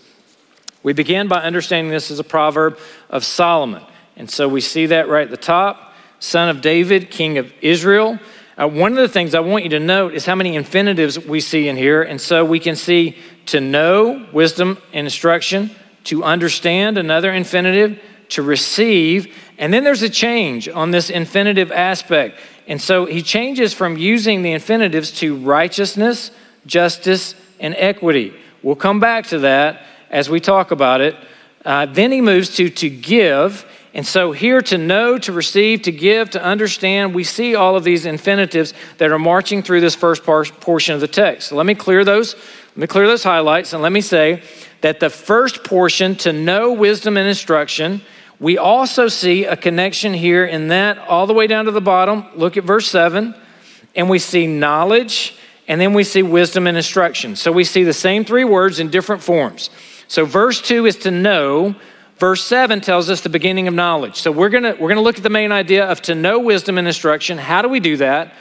We 0.85 0.93
begin 0.93 1.26
by 1.26 1.43
understanding 1.43 1.91
this 1.91 2.11
as 2.12 2.20
a 2.20 2.25
proverb 2.25 2.79
of 3.08 3.25
Solomon. 3.25 3.82
And 4.17 4.31
so 4.31 4.49
we 4.49 4.61
see 4.61 4.87
that 4.87 5.08
right 5.08 5.25
at 5.25 5.31
the 5.31 5.37
top 5.37 5.93
son 6.20 6.49
of 6.50 6.61
David, 6.61 7.11
king 7.11 7.37
of 7.37 7.52
Israel. 7.61 8.20
Uh, 8.56 8.69
one 8.69 8.93
of 8.93 8.99
the 8.99 9.08
things 9.08 9.35
I 9.35 9.41
want 9.41 9.64
you 9.64 9.70
to 9.70 9.81
note 9.81 10.14
is 10.14 10.26
how 10.26 10.37
many 10.37 10.55
infinitives 10.55 11.19
we 11.19 11.41
see 11.41 11.67
in 11.67 11.76
here. 11.76 12.02
And 12.02 12.20
so 12.20 12.44
we 12.44 12.61
can 12.61 12.76
see 12.76 13.17
to 13.47 13.61
know, 13.61 14.29
wisdom 14.32 14.79
and 14.93 15.06
instruction, 15.06 15.70
to 16.05 16.23
understand, 16.23 16.97
another 16.97 17.32
infinitive, 17.32 18.00
to 18.31 18.43
receive. 18.43 19.35
And 19.61 19.73
then 19.73 19.85
there's 19.85 20.03
a 20.03 20.11
change 20.11 20.69
on 20.69 20.91
this 20.91 21.09
infinitive 21.09 21.71
aspect. 21.71 22.37
And 22.67 22.83
so 22.83 23.05
he 23.05 23.23
changes 23.23 23.73
from 23.73 23.97
using 23.97 24.43
the 24.43 24.51
infinitives 24.51 25.12
to 25.21 25.37
righteousness, 25.37 26.33
justice, 26.67 27.37
and 27.61 27.77
equity. 27.77 28.35
We'll 28.62 28.75
come 28.75 28.99
back 28.99 29.27
to 29.29 29.39
that 29.41 29.83
as 30.11 30.29
we 30.29 30.41
talk 30.41 30.73
about 30.73 31.01
it. 31.01 31.15
Uh, 31.65 31.87
then 31.87 32.11
he 32.11 32.21
moves 32.21 32.57
to 32.57 32.69
to 32.71 32.91
give 32.91 33.65
and 33.93 34.07
so, 34.07 34.31
here 34.31 34.61
to 34.62 34.79
know, 34.79 35.19
to 35.19 35.33
receive, 35.33 35.83
to 35.83 35.93
give, 35.93 36.31
to 36.31 36.43
understand, 36.43 37.12
we 37.12 37.25
see 37.25 37.57
all 37.57 37.75
of 37.75 37.83
these 37.83 38.07
infinitives 38.07 38.73
that 38.99 39.11
are 39.11 39.19
marching 39.19 39.62
through 39.65 39.81
this 39.81 39.97
first 39.97 40.23
portion 40.25 40.95
of 40.95 41.01
the 41.01 41.09
text. 41.09 41.49
So 41.49 41.57
let 41.57 41.67
me 41.67 41.75
clear 41.75 42.05
those. 42.05 42.35
Let 42.35 42.77
me 42.77 42.87
clear 42.87 43.09
those 43.09 43.25
highlights, 43.25 43.73
and 43.73 43.83
let 43.83 43.91
me 43.91 44.01
say 44.01 44.43
that 44.83 45.01
the 45.01 45.11
first 45.11 45.65
portion, 45.65 46.15
to 46.17 46.33
know 46.33 46.73
wisdom 46.73 47.17
and 47.17 47.29
instruction, 47.29 48.01
we 48.40 48.56
also 48.56 49.08
see 49.08 49.44
a 49.44 49.56
connection 49.56 50.14
here 50.14 50.46
in 50.46 50.69
that 50.69 50.98
all 50.98 51.26
the 51.26 51.34
way 51.34 51.46
down 51.46 51.66
to 51.66 51.70
the 51.70 51.81
bottom. 51.82 52.25
Look 52.34 52.56
at 52.56 52.64
verse 52.64 52.88
7, 52.88 53.34
and 53.94 54.08
we 54.08 54.19
see 54.19 54.46
knowledge, 54.46 55.37
and 55.69 55.78
then 55.78 55.92
we 55.92 56.04
see 56.04 56.22
wisdom 56.22 56.66
and 56.66 56.76
instruction. 56.76 57.37
So 57.37 57.52
we 57.52 57.64
see 57.64 57.84
the 57.84 57.92
same 57.92 58.25
three 58.25 58.44
words 58.44 58.81
in 58.81 58.88
different 58.88 59.22
forms. 59.22 59.69
So, 60.08 60.25
verse 60.25 60.60
2 60.60 60.87
is 60.87 60.96
to 60.98 61.10
know. 61.10 61.76
Verse 62.19 62.44
7 62.44 62.81
tells 62.81 63.08
us 63.08 63.20
the 63.20 63.28
beginning 63.28 63.69
of 63.69 63.72
knowledge. 63.72 64.16
So 64.16 64.31
we're 64.31 64.50
going 64.50 64.64
to 64.64 64.72
we're 64.72 64.88
going 64.88 64.96
to 64.96 65.02
look 65.02 65.16
at 65.16 65.22
the 65.22 65.31
main 65.31 65.52
idea 65.52 65.87
of 65.87 66.02
to 66.02 66.14
know 66.14 66.38
wisdom 66.38 66.76
and 66.76 66.87
instruction. 66.87 67.38
How 67.38 67.62
do 67.62 67.69
we 67.69 67.81
do 67.81 67.96
that? 67.98 68.34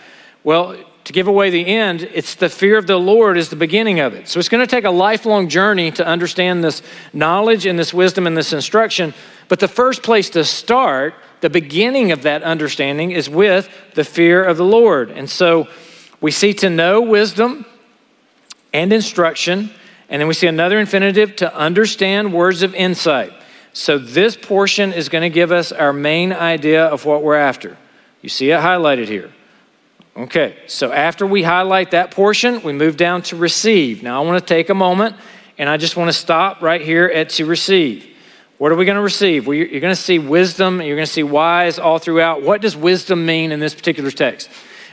Well, 0.44 0.76
to 1.10 1.14
give 1.14 1.28
away 1.28 1.50
the 1.50 1.66
end, 1.66 2.04
it's 2.14 2.36
the 2.36 2.50
fear 2.50 2.78
of 2.78 2.86
the 2.86 3.00
Lord 3.00 3.36
is 3.36 3.50
the 3.50 3.56
beginning 3.56 4.00
of 4.00 4.14
it. 4.14 4.28
So 4.28 4.40
it's 4.40 4.48
going 4.48 4.62
to 4.62 4.70
take 4.70 4.84
a 4.84 4.92
lifelong 4.92 5.50
journey 5.50 5.90
to 5.94 6.06
understand 6.06 6.64
this 6.64 6.84
knowledge 7.14 7.66
and 7.66 7.80
this 7.80 7.92
wisdom 7.92 8.28
and 8.28 8.38
this 8.38 8.54
instruction. 8.54 9.16
But 9.48 9.60
the 9.60 9.68
first 9.68 10.04
place 10.04 10.30
to 10.30 10.44
start, 10.46 11.16
the 11.42 11.50
beginning 11.50 12.12
of 12.12 12.22
that 12.22 12.44
understanding, 12.44 13.10
is 13.10 13.28
with 13.28 13.68
the 13.96 14.04
fear 14.04 14.44
of 14.44 14.58
the 14.58 14.64
Lord. 14.64 15.10
And 15.10 15.28
so 15.28 15.68
we 16.22 16.30
see 16.30 16.54
to 16.54 16.70
know 16.70 17.02
wisdom 17.02 17.66
and 18.72 18.94
instruction, 18.94 19.72
and 20.10 20.22
then 20.22 20.28
we 20.28 20.36
see 20.36 20.46
another 20.46 20.80
infinitive 20.80 21.36
to 21.38 21.52
understand 21.56 22.36
words 22.36 22.62
of 22.62 22.76
insight. 22.76 23.34
So, 23.74 23.98
this 23.98 24.38
portion 24.38 24.94
is 24.94 25.10
going 25.10 25.24
to 25.24 25.34
give 25.34 25.52
us 25.52 25.72
our 25.72 25.92
main 25.92 26.34
idea 26.34 26.86
of 26.86 27.06
what 27.06 27.24
we're 27.24 27.34
after. 27.34 27.78
You 28.22 28.30
see 28.30 28.52
it 28.52 28.60
highlighted 28.60 29.08
here. 29.08 29.32
Okay, 30.20 30.58
so 30.68 30.92
after 30.92 31.26
we 31.26 31.44
highlight 31.44 31.92
that 31.92 32.12
portion, 32.12 32.62
we 32.62 32.74
move 32.74 32.98
down 32.98 33.22
to 33.22 33.38
receive. 33.38 34.04
Now, 34.04 34.22
I 34.22 34.26
want 34.26 34.38
to 34.38 34.46
take 34.46 34.68
a 34.68 34.74
moment 34.74 35.16
and 35.58 35.70
I 35.70 35.78
just 35.78 35.96
want 35.96 36.10
to 36.10 36.14
stop 36.14 36.62
right 36.62 36.82
here 36.82 37.06
at 37.06 37.30
to 37.30 37.46
receive. 37.46 38.06
What 38.58 38.74
are 38.74 38.76
we 38.76 38.84
going 38.84 38.98
to 38.98 39.02
receive? 39.02 39.48
Well, 39.48 39.56
you're 39.56 39.80
going 39.80 39.96
to 39.96 40.02
see 40.02 40.20
wisdom, 40.20 40.82
you're 40.82 40.98
going 40.98 41.06
to 41.06 41.12
see 41.12 41.24
wise 41.24 41.80
all 41.80 42.00
throughout. 42.00 42.42
What 42.42 42.60
does 42.60 42.76
wisdom 42.76 43.26
mean 43.26 43.54
in 43.54 43.62
this 43.62 43.74
particular 43.74 44.12
text? 44.12 44.50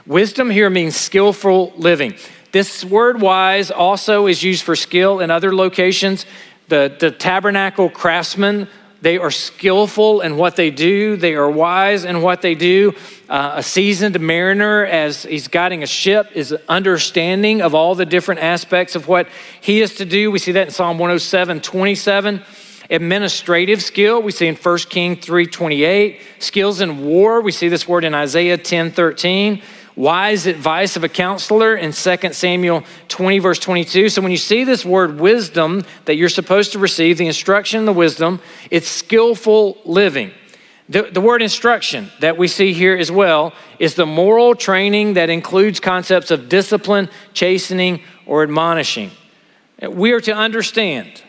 Wisdom 0.07 0.49
here 0.49 0.71
means 0.71 0.95
skillful 0.95 1.73
living. 1.75 2.15
This 2.53 2.85
word 2.85 3.21
wise 3.21 3.73
also 3.73 4.29
is 4.29 4.45
used 4.45 4.63
for 4.63 4.77
skill 4.77 5.19
in 5.19 5.33
other 5.33 5.53
locations. 5.53 6.25
The, 6.69 6.97
the 7.01 7.11
tabernacle 7.11 7.91
craftsmen, 7.91 8.69
they 9.03 9.19
are 9.19 9.31
skillful 9.31 10.21
in 10.21 10.37
what 10.37 10.57
they 10.57 10.71
do, 10.71 11.17
they 11.17 11.35
are 11.35 11.51
wise 11.51 12.05
in 12.05 12.23
what 12.23 12.43
they 12.43 12.55
do. 12.55 12.95
Uh, 13.29 13.55
a 13.57 13.63
seasoned 13.63 14.19
mariner, 14.21 14.85
as 14.87 15.25
he's 15.25 15.49
guiding 15.49 15.83
a 15.83 15.87
ship, 15.87 16.31
is 16.35 16.53
understanding 16.69 17.61
of 17.61 17.75
all 17.75 17.95
the 17.95 18.07
different 18.07 18.41
aspects 18.41 18.95
of 18.95 19.09
what 19.09 19.29
he 19.61 19.81
is 19.81 19.97
to 19.97 20.05
do. 20.05 20.31
We 20.31 20.39
see 20.39 20.53
that 20.53 20.69
in 20.69 20.73
Psalm 20.73 20.99
107 20.99 21.61
27 21.61 22.43
administrative 22.89 23.83
skill 23.83 24.23
we 24.23 24.31
see 24.31 24.47
in 24.47 24.55
1 24.55 24.79
king 24.89 25.17
3.28 25.17 26.21
skills 26.39 26.81
in 26.81 27.05
war 27.05 27.41
we 27.41 27.51
see 27.51 27.69
this 27.69 27.89
word 27.89 28.05
in 28.05 28.15
isaiah 28.15 28.57
10.13 28.57 29.61
wise 29.97 30.47
advice 30.47 30.97
of 30.97 31.05
a 31.05 31.09
counselor 31.09 31.75
in 31.75 31.91
2 31.93 32.17
Samuel 32.33 32.85
20, 33.09 33.39
verse 33.39 33.59
22. 33.59 34.11
So 34.11 34.23
when 34.23 34.31
you 34.31 34.37
see 34.37 34.63
this 34.63 34.85
word 34.85 35.19
wisdom 35.19 35.85
that 36.05 36.17
you're 36.17 36.29
supposed 36.29 36.73
to 36.73 36.79
receive, 36.79 37.19
the 37.19 37.27
instruction, 37.27 37.79
and 37.81 37.89
the 37.89 37.93
wisdom, 37.93 38.41
it's 38.71 38.89
skillful 38.89 39.79
living. 39.85 40.33
The, 40.89 41.03
the 41.03 41.21
word 41.21 41.43
instruction 41.43 42.13
that 42.21 42.37
we 42.37 42.47
see 42.47 42.73
here 42.73 42.97
as 42.97 43.11
well 43.11 43.53
is 43.81 43.95
the 43.95 44.07
moral 44.07 44.55
training 44.55 45.15
that 45.15 45.31
includes 45.31 45.81
concepts 45.81 46.31
of 46.31 46.49
discipline, 46.49 47.09
chastening, 47.33 48.03
or 48.25 48.43
admonishing. 48.45 49.11
We 49.83 50.13
are 50.13 50.21
to 50.21 50.33
understand. 50.33 51.23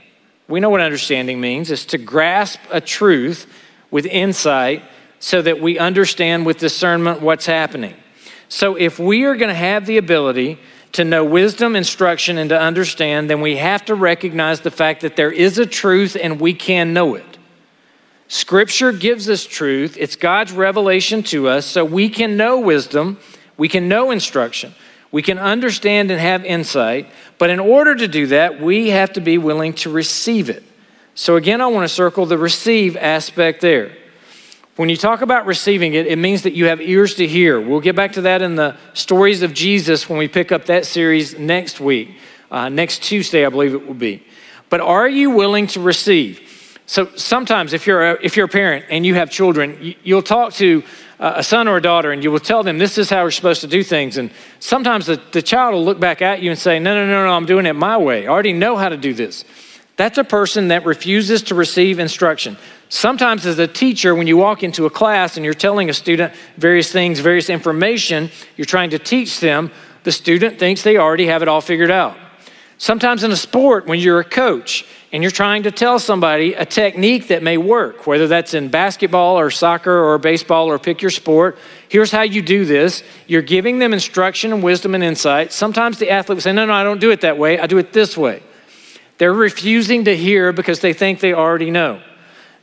We 0.47 0.59
know 0.59 0.69
what 0.69 0.81
understanding 0.81 1.41
means. 1.41 1.71
It's 1.71 1.85
to 1.85 1.97
grasp 1.97 2.59
a 2.69 2.79
truth 2.79 3.51
with 3.89 4.05
insight 4.05 4.83
so 5.19 5.41
that 5.41 5.59
we 5.59 5.79
understand 5.79 6.45
with 6.45 6.59
discernment 6.59 7.21
what's 7.21 7.45
happening. 7.47 7.95
So, 8.49 8.75
if 8.75 8.97
we 8.97 9.25
are 9.25 9.35
going 9.35 9.49
to 9.49 9.55
have 9.55 9.85
the 9.85 9.97
ability 9.97 10.59
to 10.93 11.03
know 11.03 11.23
wisdom, 11.23 11.75
instruction, 11.75 12.37
and 12.37 12.49
to 12.49 12.59
understand, 12.59 13.29
then 13.29 13.41
we 13.41 13.57
have 13.57 13.83
to 13.85 13.95
recognize 13.95 14.61
the 14.61 14.71
fact 14.71 15.01
that 15.01 15.15
there 15.15 15.31
is 15.31 15.57
a 15.57 15.65
truth 15.65 16.15
and 16.19 16.39
we 16.39 16.53
can 16.53 16.93
know 16.93 17.15
it. 17.15 17.37
Scripture 18.29 18.91
gives 18.91 19.29
us 19.29 19.45
truth, 19.45 19.95
it's 19.97 20.15
God's 20.15 20.51
revelation 20.51 21.23
to 21.23 21.47
us, 21.47 21.65
so 21.65 21.85
we 21.85 22.09
can 22.09 22.35
know 22.35 22.59
wisdom, 22.59 23.19
we 23.57 23.69
can 23.69 23.87
know 23.87 24.11
instruction, 24.11 24.73
we 25.11 25.21
can 25.21 25.39
understand 25.39 26.11
and 26.11 26.19
have 26.19 26.43
insight. 26.43 27.09
But 27.37 27.49
in 27.49 27.59
order 27.59 27.95
to 27.95 28.07
do 28.07 28.27
that, 28.27 28.61
we 28.61 28.89
have 28.89 29.13
to 29.13 29.21
be 29.21 29.37
willing 29.37 29.73
to 29.75 29.89
receive 29.89 30.49
it. 30.49 30.63
So, 31.15 31.35
again, 31.35 31.61
I 31.61 31.67
want 31.67 31.87
to 31.87 31.93
circle 31.93 32.25
the 32.25 32.37
receive 32.37 32.95
aspect 32.97 33.61
there. 33.61 33.96
When 34.77 34.89
you 34.89 34.95
talk 34.95 35.21
about 35.21 35.47
receiving 35.47 35.95
it, 35.95 36.05
it 36.05 36.17
means 36.17 36.43
that 36.43 36.53
you 36.53 36.65
have 36.65 36.79
ears 36.79 37.15
to 37.15 37.27
hear. 37.27 37.59
We'll 37.59 37.79
get 37.79 37.95
back 37.95 38.11
to 38.13 38.21
that 38.21 38.43
in 38.43 38.55
the 38.55 38.77
stories 38.93 39.41
of 39.41 39.51
Jesus 39.51 40.07
when 40.07 40.19
we 40.19 40.27
pick 40.27 40.51
up 40.51 40.65
that 40.65 40.85
series 40.85 41.37
next 41.37 41.79
week, 41.79 42.15
uh, 42.51 42.69
next 42.69 43.01
Tuesday, 43.01 43.43
I 43.43 43.49
believe 43.49 43.73
it 43.73 43.87
will 43.87 43.95
be. 43.95 44.23
But 44.69 44.81
are 44.81 45.09
you 45.09 45.31
willing 45.31 45.65
to 45.67 45.79
receive? 45.79 46.79
So 46.85 47.09
sometimes, 47.15 47.73
if 47.73 47.87
you're 47.87 48.11
a, 48.11 48.19
if 48.21 48.37
you're 48.37 48.45
a 48.45 48.49
parent 48.49 48.85
and 48.89 49.03
you 49.03 49.15
have 49.15 49.31
children, 49.31 49.95
you'll 50.03 50.21
talk 50.21 50.53
to 50.53 50.83
a 51.19 51.41
son 51.41 51.67
or 51.67 51.77
a 51.77 51.81
daughter 51.81 52.11
and 52.11 52.23
you 52.23 52.31
will 52.31 52.39
tell 52.39 52.61
them 52.61 52.77
this 52.77 52.99
is 52.99 53.09
how 53.09 53.23
we're 53.23 53.31
supposed 53.31 53.61
to 53.61 53.67
do 53.67 53.81
things. 53.81 54.17
And 54.17 54.29
sometimes 54.59 55.07
the, 55.07 55.19
the 55.31 55.41
child 55.41 55.73
will 55.73 55.85
look 55.85 55.99
back 55.99 56.21
at 56.21 56.43
you 56.43 56.51
and 56.51 56.59
say, 56.59 56.77
No, 56.77 56.93
no, 56.93 57.07
no, 57.07 57.25
no, 57.25 57.31
I'm 57.31 57.47
doing 57.47 57.65
it 57.65 57.73
my 57.73 57.97
way. 57.97 58.27
I 58.27 58.29
already 58.29 58.53
know 58.53 58.75
how 58.75 58.89
to 58.89 58.97
do 58.97 59.15
this. 59.15 59.43
That's 59.95 60.19
a 60.19 60.23
person 60.23 60.67
that 60.67 60.85
refuses 60.85 61.41
to 61.43 61.55
receive 61.55 61.97
instruction. 61.97 62.57
Sometimes, 62.89 63.45
as 63.45 63.59
a 63.59 63.67
teacher, 63.67 64.15
when 64.15 64.27
you 64.27 64.37
walk 64.37 64.63
into 64.63 64.85
a 64.85 64.89
class 64.89 65.35
and 65.35 65.43
you're 65.43 65.53
telling 65.53 65.89
a 65.89 65.93
student 65.93 66.33
various 66.55 66.91
things, 66.91 67.19
various 67.19 67.49
information, 67.49 68.29
you're 68.55 68.65
trying 68.65 68.91
to 68.91 68.99
teach 68.99 69.39
them, 69.39 69.71
the 70.03 70.11
student 70.11 70.57
thinks 70.57 70.83
they 70.83 70.97
already 70.97 71.25
have 71.27 71.41
it 71.41 71.49
all 71.49 71.59
figured 71.59 71.91
out. 71.91 72.17
Sometimes 72.77 73.23
in 73.23 73.31
a 73.31 73.35
sport, 73.35 73.87
when 73.87 73.99
you're 73.99 74.19
a 74.19 74.23
coach 74.23 74.85
and 75.11 75.23
you're 75.23 75.31
trying 75.31 75.63
to 75.63 75.71
tell 75.71 75.97
somebody 75.99 76.53
a 76.53 76.63
technique 76.63 77.27
that 77.29 77.41
may 77.41 77.57
work, 77.57 78.05
whether 78.05 78.27
that's 78.27 78.53
in 78.53 78.69
basketball 78.69 79.37
or 79.37 79.49
soccer 79.49 80.05
or 80.05 80.17
baseball 80.19 80.67
or 80.67 80.77
pick 80.77 81.01
your 81.01 81.09
sport, 81.09 81.57
here's 81.89 82.11
how 82.11 82.21
you 82.21 82.41
do 82.41 82.65
this. 82.65 83.03
You're 83.25 83.41
giving 83.41 83.79
them 83.79 83.93
instruction 83.93 84.53
and 84.53 84.61
wisdom 84.61 84.93
and 84.93 85.03
insight. 85.03 85.51
Sometimes 85.51 85.97
the 85.97 86.11
athlete 86.11 86.35
will 86.35 86.41
say, 86.41 86.53
No, 86.53 86.65
no, 86.65 86.73
I 86.73 86.83
don't 86.83 87.01
do 87.01 87.09
it 87.09 87.21
that 87.21 87.37
way. 87.37 87.59
I 87.59 87.65
do 87.65 87.79
it 87.79 87.93
this 87.93 88.15
way. 88.15 88.43
They're 89.17 89.33
refusing 89.33 90.05
to 90.05 90.15
hear 90.15 90.53
because 90.53 90.79
they 90.79 90.93
think 90.93 91.19
they 91.19 91.33
already 91.33 91.71
know. 91.71 92.01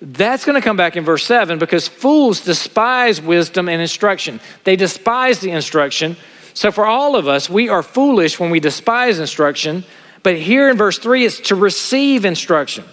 That's 0.00 0.44
going 0.44 0.60
to 0.60 0.64
come 0.64 0.76
back 0.76 0.96
in 0.96 1.04
verse 1.04 1.24
7 1.24 1.58
because 1.58 1.88
fools 1.88 2.40
despise 2.40 3.20
wisdom 3.20 3.68
and 3.68 3.80
instruction. 3.80 4.40
They 4.64 4.76
despise 4.76 5.40
the 5.40 5.50
instruction. 5.50 6.16
So, 6.52 6.70
for 6.70 6.86
all 6.86 7.16
of 7.16 7.26
us, 7.26 7.50
we 7.50 7.68
are 7.68 7.82
foolish 7.82 8.38
when 8.38 8.50
we 8.50 8.60
despise 8.60 9.18
instruction 9.18 9.84
but 10.24 10.38
here 10.38 10.70
in 10.70 10.76
verse 10.78 10.98
3, 10.98 11.26
it's 11.26 11.38
to 11.48 11.54
receive 11.54 12.24
instruction. 12.24 12.84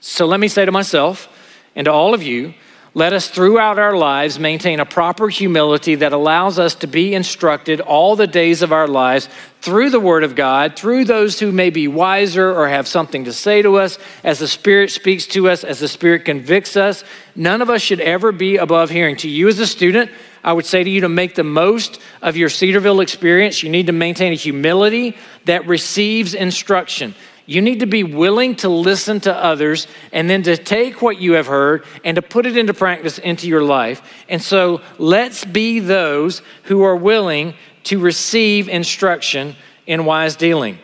So 0.00 0.24
let 0.24 0.40
me 0.40 0.46
say 0.46 0.64
to 0.64 0.72
myself 0.72 1.28
and 1.74 1.84
to 1.86 1.92
all 1.92 2.14
of 2.14 2.22
you, 2.22 2.54
let 2.94 3.12
us 3.12 3.28
throughout 3.28 3.78
our 3.78 3.96
lives 3.96 4.38
maintain 4.38 4.80
a 4.80 4.86
proper 4.86 5.28
humility 5.28 5.96
that 5.96 6.12
allows 6.12 6.58
us 6.58 6.74
to 6.76 6.86
be 6.86 7.14
instructed 7.14 7.80
all 7.80 8.16
the 8.16 8.26
days 8.26 8.62
of 8.62 8.72
our 8.72 8.88
lives 8.88 9.28
through 9.60 9.90
the 9.90 10.00
Word 10.00 10.24
of 10.24 10.34
God, 10.34 10.76
through 10.76 11.04
those 11.04 11.38
who 11.38 11.52
may 11.52 11.70
be 11.70 11.86
wiser 11.86 12.50
or 12.50 12.68
have 12.68 12.88
something 12.88 13.24
to 13.24 13.32
say 13.32 13.60
to 13.60 13.76
us, 13.76 13.98
as 14.24 14.38
the 14.38 14.48
Spirit 14.48 14.90
speaks 14.90 15.26
to 15.26 15.48
us, 15.48 15.64
as 15.64 15.80
the 15.80 15.88
Spirit 15.88 16.24
convicts 16.24 16.76
us. 16.76 17.04
None 17.36 17.60
of 17.60 17.68
us 17.68 17.82
should 17.82 18.00
ever 18.00 18.32
be 18.32 18.56
above 18.56 18.90
hearing. 18.90 19.16
To 19.18 19.28
you 19.28 19.48
as 19.48 19.58
a 19.58 19.66
student, 19.66 20.10
I 20.42 20.52
would 20.52 20.66
say 20.66 20.82
to 20.82 20.90
you 20.90 21.02
to 21.02 21.08
make 21.08 21.34
the 21.34 21.44
most 21.44 22.00
of 22.22 22.36
your 22.36 22.48
Cedarville 22.48 23.00
experience, 23.00 23.62
you 23.62 23.68
need 23.68 23.86
to 23.88 23.92
maintain 23.92 24.32
a 24.32 24.36
humility 24.36 25.16
that 25.44 25.66
receives 25.66 26.34
instruction. 26.34 27.14
You 27.48 27.62
need 27.62 27.80
to 27.80 27.86
be 27.86 28.04
willing 28.04 28.56
to 28.56 28.68
listen 28.68 29.20
to 29.20 29.34
others 29.34 29.86
and 30.12 30.28
then 30.28 30.42
to 30.42 30.58
take 30.58 31.00
what 31.00 31.18
you 31.18 31.32
have 31.32 31.46
heard 31.46 31.86
and 32.04 32.14
to 32.16 32.20
put 32.20 32.44
it 32.44 32.58
into 32.58 32.74
practice 32.74 33.16
into 33.16 33.48
your 33.48 33.62
life. 33.62 34.02
And 34.28 34.42
so 34.42 34.82
let's 34.98 35.46
be 35.46 35.80
those 35.80 36.42
who 36.64 36.82
are 36.82 36.94
willing 36.94 37.54
to 37.84 37.98
receive 38.00 38.68
instruction 38.68 39.56
in 39.86 40.04
wise 40.04 40.36
dealing. 40.36 40.78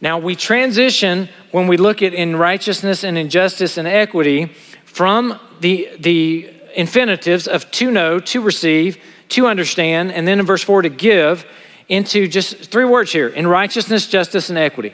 Now, 0.00 0.18
we 0.18 0.34
transition 0.34 1.28
when 1.52 1.68
we 1.68 1.76
look 1.76 2.02
at 2.02 2.14
in 2.14 2.34
righteousness 2.34 3.04
and 3.04 3.16
injustice 3.16 3.78
and 3.78 3.86
equity 3.86 4.46
from 4.86 5.38
the, 5.60 5.88
the 6.00 6.50
infinitives 6.74 7.46
of 7.46 7.70
to 7.70 7.92
know, 7.92 8.18
to 8.18 8.40
receive, 8.40 8.98
to 9.28 9.46
understand, 9.46 10.10
and 10.10 10.26
then 10.26 10.40
in 10.40 10.46
verse 10.46 10.64
4 10.64 10.82
to 10.82 10.88
give 10.88 11.46
into 11.88 12.26
just 12.26 12.56
three 12.72 12.84
words 12.84 13.12
here 13.12 13.28
in 13.28 13.46
righteousness, 13.46 14.08
justice, 14.08 14.48
and 14.48 14.58
equity. 14.58 14.92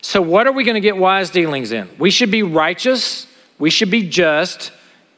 So, 0.00 0.22
what 0.22 0.46
are 0.46 0.52
we 0.52 0.64
going 0.64 0.74
to 0.74 0.80
get 0.80 0.96
wise 0.96 1.30
dealings 1.30 1.72
in? 1.72 1.88
We 1.98 2.10
should 2.10 2.30
be 2.30 2.42
righteous, 2.42 3.26
we 3.58 3.70
should 3.70 3.90
be 3.90 4.08
just, 4.08 4.70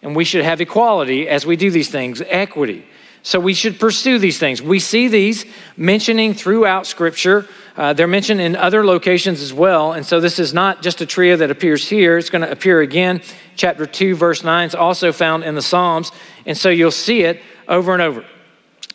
and 0.02 0.16
we 0.16 0.25
should 0.25 0.44
have 0.44 0.60
equality 0.60 1.28
as 1.28 1.44
we 1.44 1.56
do 1.56 1.70
these 1.70 1.90
things, 1.90 2.22
equity. 2.26 2.87
So, 3.22 3.38
we 3.38 3.52
should 3.52 3.78
pursue 3.78 4.18
these 4.18 4.38
things. 4.38 4.62
We 4.62 4.78
see 4.78 5.08
these 5.08 5.44
mentioning 5.76 6.32
throughout 6.32 6.87
Scripture. 6.87 7.46
Uh, 7.76 7.92
they're 7.92 8.06
mentioned 8.06 8.40
in 8.40 8.56
other 8.56 8.84
locations 8.84 9.42
as 9.42 9.52
well. 9.52 9.92
And 9.92 10.06
so, 10.06 10.18
this 10.18 10.38
is 10.38 10.54
not 10.54 10.82
just 10.82 11.02
a 11.02 11.06
trio 11.06 11.37
that 11.37 11.50
appears 11.50 11.87
here, 11.87 12.16
it's 12.16 12.30
going 12.30 12.42
to 12.42 12.50
appear 12.50 12.80
again. 12.80 13.20
Chapter 13.56 13.84
2, 13.84 14.16
verse 14.16 14.42
9 14.42 14.68
is 14.68 14.75
also 14.75 15.12
found 15.12 15.44
in 15.44 15.54
the 15.54 15.62
Psalms. 15.62 16.10
And 16.46 16.56
so, 16.56 16.70
you'll 16.70 16.90
see 16.90 17.22
it 17.22 17.42
over 17.68 17.92
and 17.92 18.00
over. 18.00 18.25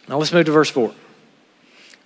Now, 0.09 0.17
let's 0.17 0.33
move 0.33 0.47
to 0.47 0.51
verse 0.51 0.71
4. 0.71 0.91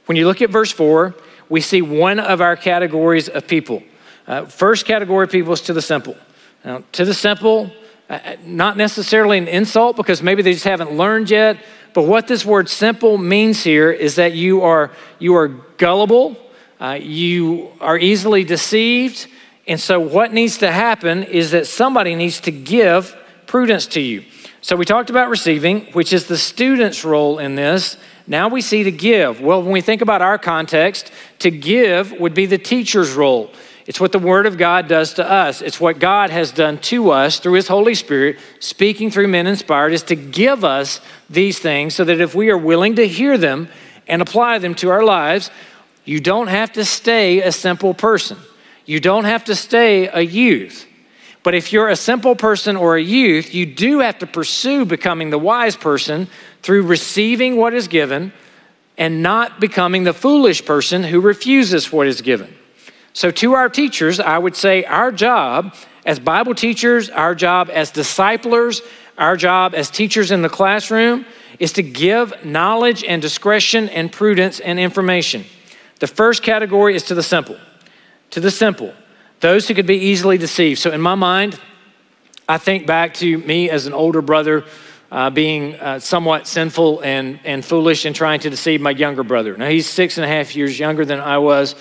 When 0.06 0.18
you 0.18 0.28
look 0.28 0.42
at 0.42 0.50
verse 0.50 0.72
4, 0.72 1.16
we 1.50 1.62
see 1.62 1.82
one 1.82 2.20
of 2.20 2.42
our 2.42 2.56
categories 2.56 3.28
of 3.28 3.48
people. 3.48 3.84
Uh, 4.28 4.46
first 4.46 4.86
category 4.86 5.26
of 5.26 5.32
people 5.32 5.52
is 5.54 5.62
to 5.62 5.74
the 5.74 5.82
simple. 5.82 6.16
Now, 6.64 6.84
to 6.94 7.06
the 7.06 7.14
simple, 7.14 7.72
uh, 8.10 8.14
uh, 8.14 8.36
not 8.44 8.78
necessarily 8.78 9.38
an 9.38 9.48
insult 9.48 9.98
because 9.98 10.22
maybe 10.22 10.42
they 10.42 10.54
just 10.54 10.66
haven't 10.66 10.92
learned 10.92 11.30
yet, 11.30 11.58
but 11.94 12.04
what 12.04 12.28
this 12.28 12.46
word 12.46 12.70
simple 12.70 13.18
means 13.18 13.64
here 13.64 13.92
is 13.92 14.16
that 14.16 14.34
you 14.34 14.62
are, 14.62 14.92
you 15.18 15.36
are 15.36 15.48
gullible, 15.78 16.38
uh, 16.80 16.98
you 17.02 17.72
are 17.82 17.98
easily 17.98 18.44
deceived, 18.44 19.28
and 19.68 19.80
so 19.80 20.00
what 20.00 20.34
needs 20.34 20.60
to 20.60 20.72
happen 20.72 21.24
is 21.24 21.52
that 21.52 21.68
somebody 21.68 22.16
needs 22.16 22.40
to 22.42 22.52
give 22.52 23.16
prudence 23.48 23.88
to 23.88 24.02
you. 24.02 24.24
So 24.62 24.76
we 24.76 24.86
talked 24.86 25.10
about 25.10 25.30
receiving, 25.30 25.86
which 25.94 26.12
is 26.12 26.28
the 26.28 26.38
student's 26.38 27.06
role 27.06 27.40
in 27.40 27.56
this. 27.56 27.98
Now 28.30 28.48
we 28.48 28.62
see 28.62 28.84
to 28.84 28.92
give. 28.92 29.42
Well, 29.42 29.64
when 29.64 29.72
we 29.72 29.82
think 29.82 30.02
about 30.02 30.22
our 30.22 30.38
context, 30.38 31.12
to 31.40 31.50
give 31.50 32.12
would 32.14 32.36
be 32.36 32.46
the 32.46 32.60
teacher's 32.60 33.14
role. 33.14 33.52
It's 33.88 34.00
what 34.00 34.12
the 34.12 34.20
Word 34.20 34.46
of 34.46 34.56
God 34.56 34.88
does 34.88 35.16
to 35.16 35.28
us. 35.28 35.64
It's 35.64 35.82
what 35.82 35.98
God 35.98 36.30
has 36.30 36.52
done 36.52 36.78
to 36.82 37.10
us 37.10 37.40
through 37.40 37.54
His 37.54 37.68
Holy 37.68 37.96
Spirit, 37.96 38.38
speaking 38.60 39.10
through 39.10 39.30
men 39.30 39.48
inspired, 39.48 39.94
is 39.94 40.04
to 40.04 40.16
give 40.16 40.64
us 40.64 41.02
these 41.28 41.58
things 41.58 41.96
so 41.96 42.04
that 42.04 42.22
if 42.22 42.36
we 42.36 42.52
are 42.52 42.58
willing 42.58 42.98
to 42.98 43.08
hear 43.08 43.36
them 43.36 43.68
and 44.08 44.22
apply 44.22 44.60
them 44.60 44.76
to 44.76 44.90
our 44.90 45.04
lives, 45.04 45.50
you 46.06 46.20
don't 46.20 46.48
have 46.48 46.72
to 46.74 46.86
stay 46.86 47.42
a 47.42 47.52
simple 47.52 47.96
person. 47.96 48.38
You 48.86 49.00
don't 49.00 49.26
have 49.26 49.46
to 49.46 49.56
stay 49.56 50.08
a 50.08 50.22
youth. 50.22 50.86
But 51.44 51.56
if 51.56 51.72
you're 51.72 51.90
a 51.90 51.96
simple 51.96 52.36
person 52.36 52.76
or 52.76 52.98
a 52.98 53.02
youth, 53.02 53.54
you 53.54 53.66
do 53.66 54.00
have 54.00 54.20
to 54.20 54.28
pursue 54.28 54.86
becoming 54.86 55.30
the 55.30 55.40
wise 55.40 55.76
person 55.76 56.28
through 56.62 56.84
receiving 56.84 57.56
what 57.56 57.74
is 57.74 57.88
given 57.88 58.34
and 58.98 59.24
not 59.24 59.60
becoming 59.60 60.04
the 60.04 60.14
foolish 60.14 60.66
person 60.66 61.04
who 61.04 61.22
refuses 61.22 61.92
what 61.92 62.08
is 62.08 62.22
given. 62.22 62.54
So, 63.14 63.32
to 63.32 63.54
our 63.54 63.70
teachers, 63.70 64.20
I 64.20 64.38
would 64.38 64.56
say 64.56 64.84
our 64.84 65.12
job 65.12 65.74
as 66.06 66.20
Bible 66.20 66.54
teachers, 66.54 67.10
our 67.10 67.34
job 67.34 67.70
as 67.72 67.92
disciplers, 67.92 68.82
our 69.18 69.36
job 69.36 69.74
as 69.76 69.90
teachers 69.90 70.32
in 70.32 70.42
the 70.42 70.50
classroom 70.50 71.26
is 71.60 71.74
to 71.74 71.84
give 71.84 72.46
knowledge 72.46 73.04
and 73.04 73.22
discretion 73.22 73.90
and 73.90 74.12
prudence 74.12 74.60
and 74.60 74.80
information. 74.80 75.46
The 76.00 76.08
first 76.08 76.44
category 76.44 76.96
is 76.96 77.04
to 77.04 77.16
the 77.16 77.24
simple. 77.24 77.58
To 78.32 78.40
the 78.40 78.52
simple, 78.52 78.94
those 79.40 79.68
who 79.68 79.74
could 79.74 79.88
be 79.88 79.98
easily 79.98 80.38
deceived. 80.38 80.80
So, 80.80 80.92
in 80.92 81.02
my 81.02 81.16
mind, 81.16 81.60
I 82.48 82.58
think 82.58 82.86
back 82.88 83.14
to 83.16 83.38
me 83.38 83.70
as 83.70 83.86
an 83.86 83.94
older 83.94 84.22
brother 84.22 84.66
uh, 85.12 85.30
being 85.30 85.76
uh, 85.76 86.00
somewhat 86.00 86.48
sinful 86.48 87.02
and, 87.02 87.40
and 87.44 87.64
foolish 87.64 88.06
and 88.06 88.16
trying 88.16 88.40
to 88.42 88.50
deceive 88.50 88.82
my 88.82 88.92
younger 88.92 89.24
brother. 89.24 89.58
Now, 89.58 89.70
he's 89.70 89.90
six 89.90 90.18
and 90.18 90.26
a 90.26 90.28
half 90.28 90.56
years 90.56 90.78
younger 90.78 91.06
than 91.06 91.20
I 91.20 91.38
was. 91.38 91.76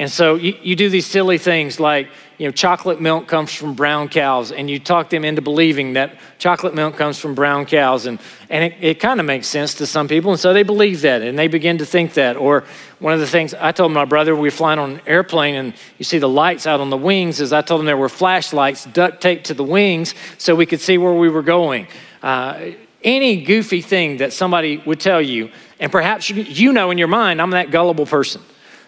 And 0.00 0.10
so 0.10 0.36
you, 0.36 0.56
you 0.62 0.76
do 0.76 0.88
these 0.88 1.04
silly 1.04 1.36
things 1.36 1.78
like, 1.78 2.08
you 2.38 2.46
know, 2.46 2.52
chocolate 2.52 3.02
milk 3.02 3.28
comes 3.28 3.52
from 3.52 3.74
brown 3.74 4.08
cows, 4.08 4.50
and 4.50 4.70
you 4.70 4.78
talk 4.78 5.10
them 5.10 5.26
into 5.26 5.42
believing 5.42 5.92
that 5.92 6.16
chocolate 6.38 6.74
milk 6.74 6.96
comes 6.96 7.18
from 7.18 7.34
brown 7.34 7.66
cows. 7.66 8.06
And, 8.06 8.18
and 8.48 8.72
it, 8.72 8.78
it 8.80 8.94
kind 8.98 9.20
of 9.20 9.26
makes 9.26 9.46
sense 9.46 9.74
to 9.74 9.86
some 9.86 10.08
people, 10.08 10.30
and 10.30 10.40
so 10.40 10.54
they 10.54 10.62
believe 10.62 11.02
that, 11.02 11.20
and 11.20 11.38
they 11.38 11.48
begin 11.48 11.76
to 11.76 11.84
think 11.84 12.14
that. 12.14 12.38
Or 12.38 12.64
one 12.98 13.12
of 13.12 13.20
the 13.20 13.26
things 13.26 13.52
I 13.52 13.72
told 13.72 13.92
my 13.92 14.06
brother, 14.06 14.34
we 14.34 14.48
were 14.48 14.50
flying 14.50 14.78
on 14.78 14.92
an 14.92 15.00
airplane, 15.06 15.54
and 15.54 15.74
you 15.98 16.06
see 16.06 16.16
the 16.16 16.30
lights 16.30 16.66
out 16.66 16.80
on 16.80 16.88
the 16.88 16.96
wings, 16.96 17.38
is 17.38 17.52
I 17.52 17.60
told 17.60 17.80
him 17.80 17.86
there 17.86 17.94
were 17.98 18.08
flashlights 18.08 18.86
duct 18.86 19.20
taped 19.20 19.44
to 19.48 19.54
the 19.54 19.64
wings 19.64 20.14
so 20.38 20.54
we 20.54 20.64
could 20.64 20.80
see 20.80 20.96
where 20.96 21.12
we 21.12 21.28
were 21.28 21.42
going. 21.42 21.88
Uh, 22.22 22.70
any 23.04 23.44
goofy 23.44 23.82
thing 23.82 24.16
that 24.16 24.32
somebody 24.32 24.78
would 24.78 24.98
tell 24.98 25.20
you, 25.20 25.50
and 25.78 25.92
perhaps 25.92 26.30
you 26.30 26.72
know 26.72 26.90
in 26.90 26.96
your 26.96 27.08
mind, 27.08 27.42
I'm 27.42 27.50
that 27.50 27.70
gullible 27.70 28.06
person. 28.06 28.40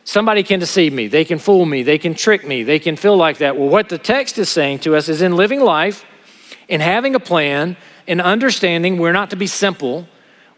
Somebody 0.05 0.43
can 0.43 0.59
deceive 0.59 0.93
me, 0.93 1.07
they 1.07 1.25
can 1.25 1.39
fool 1.39 1.65
me, 1.65 1.83
they 1.83 1.99
can 1.99 2.15
trick 2.15 2.47
me, 2.47 2.65
they 2.65 2.79
can 2.79 2.97
feel 2.97 3.17
like 3.17 3.39
that. 3.39 3.57
Well, 3.57 3.69
what 3.69 3.89
the 3.89 3.99
text 3.99 4.37
is 4.39 4.49
saying 4.49 4.81
to 4.81 4.97
us 4.97 5.09
is 5.09 5.23
in 5.23 5.37
living 5.37 5.61
life, 5.61 6.05
in 6.69 6.81
having 6.81 7.15
a 7.15 7.21
plan, 7.21 7.77
in 8.07 8.21
understanding 8.21 8.99
we're 8.99 9.13
not 9.13 9.31
to 9.31 9.37
be 9.37 9.47
simple, 9.47 10.09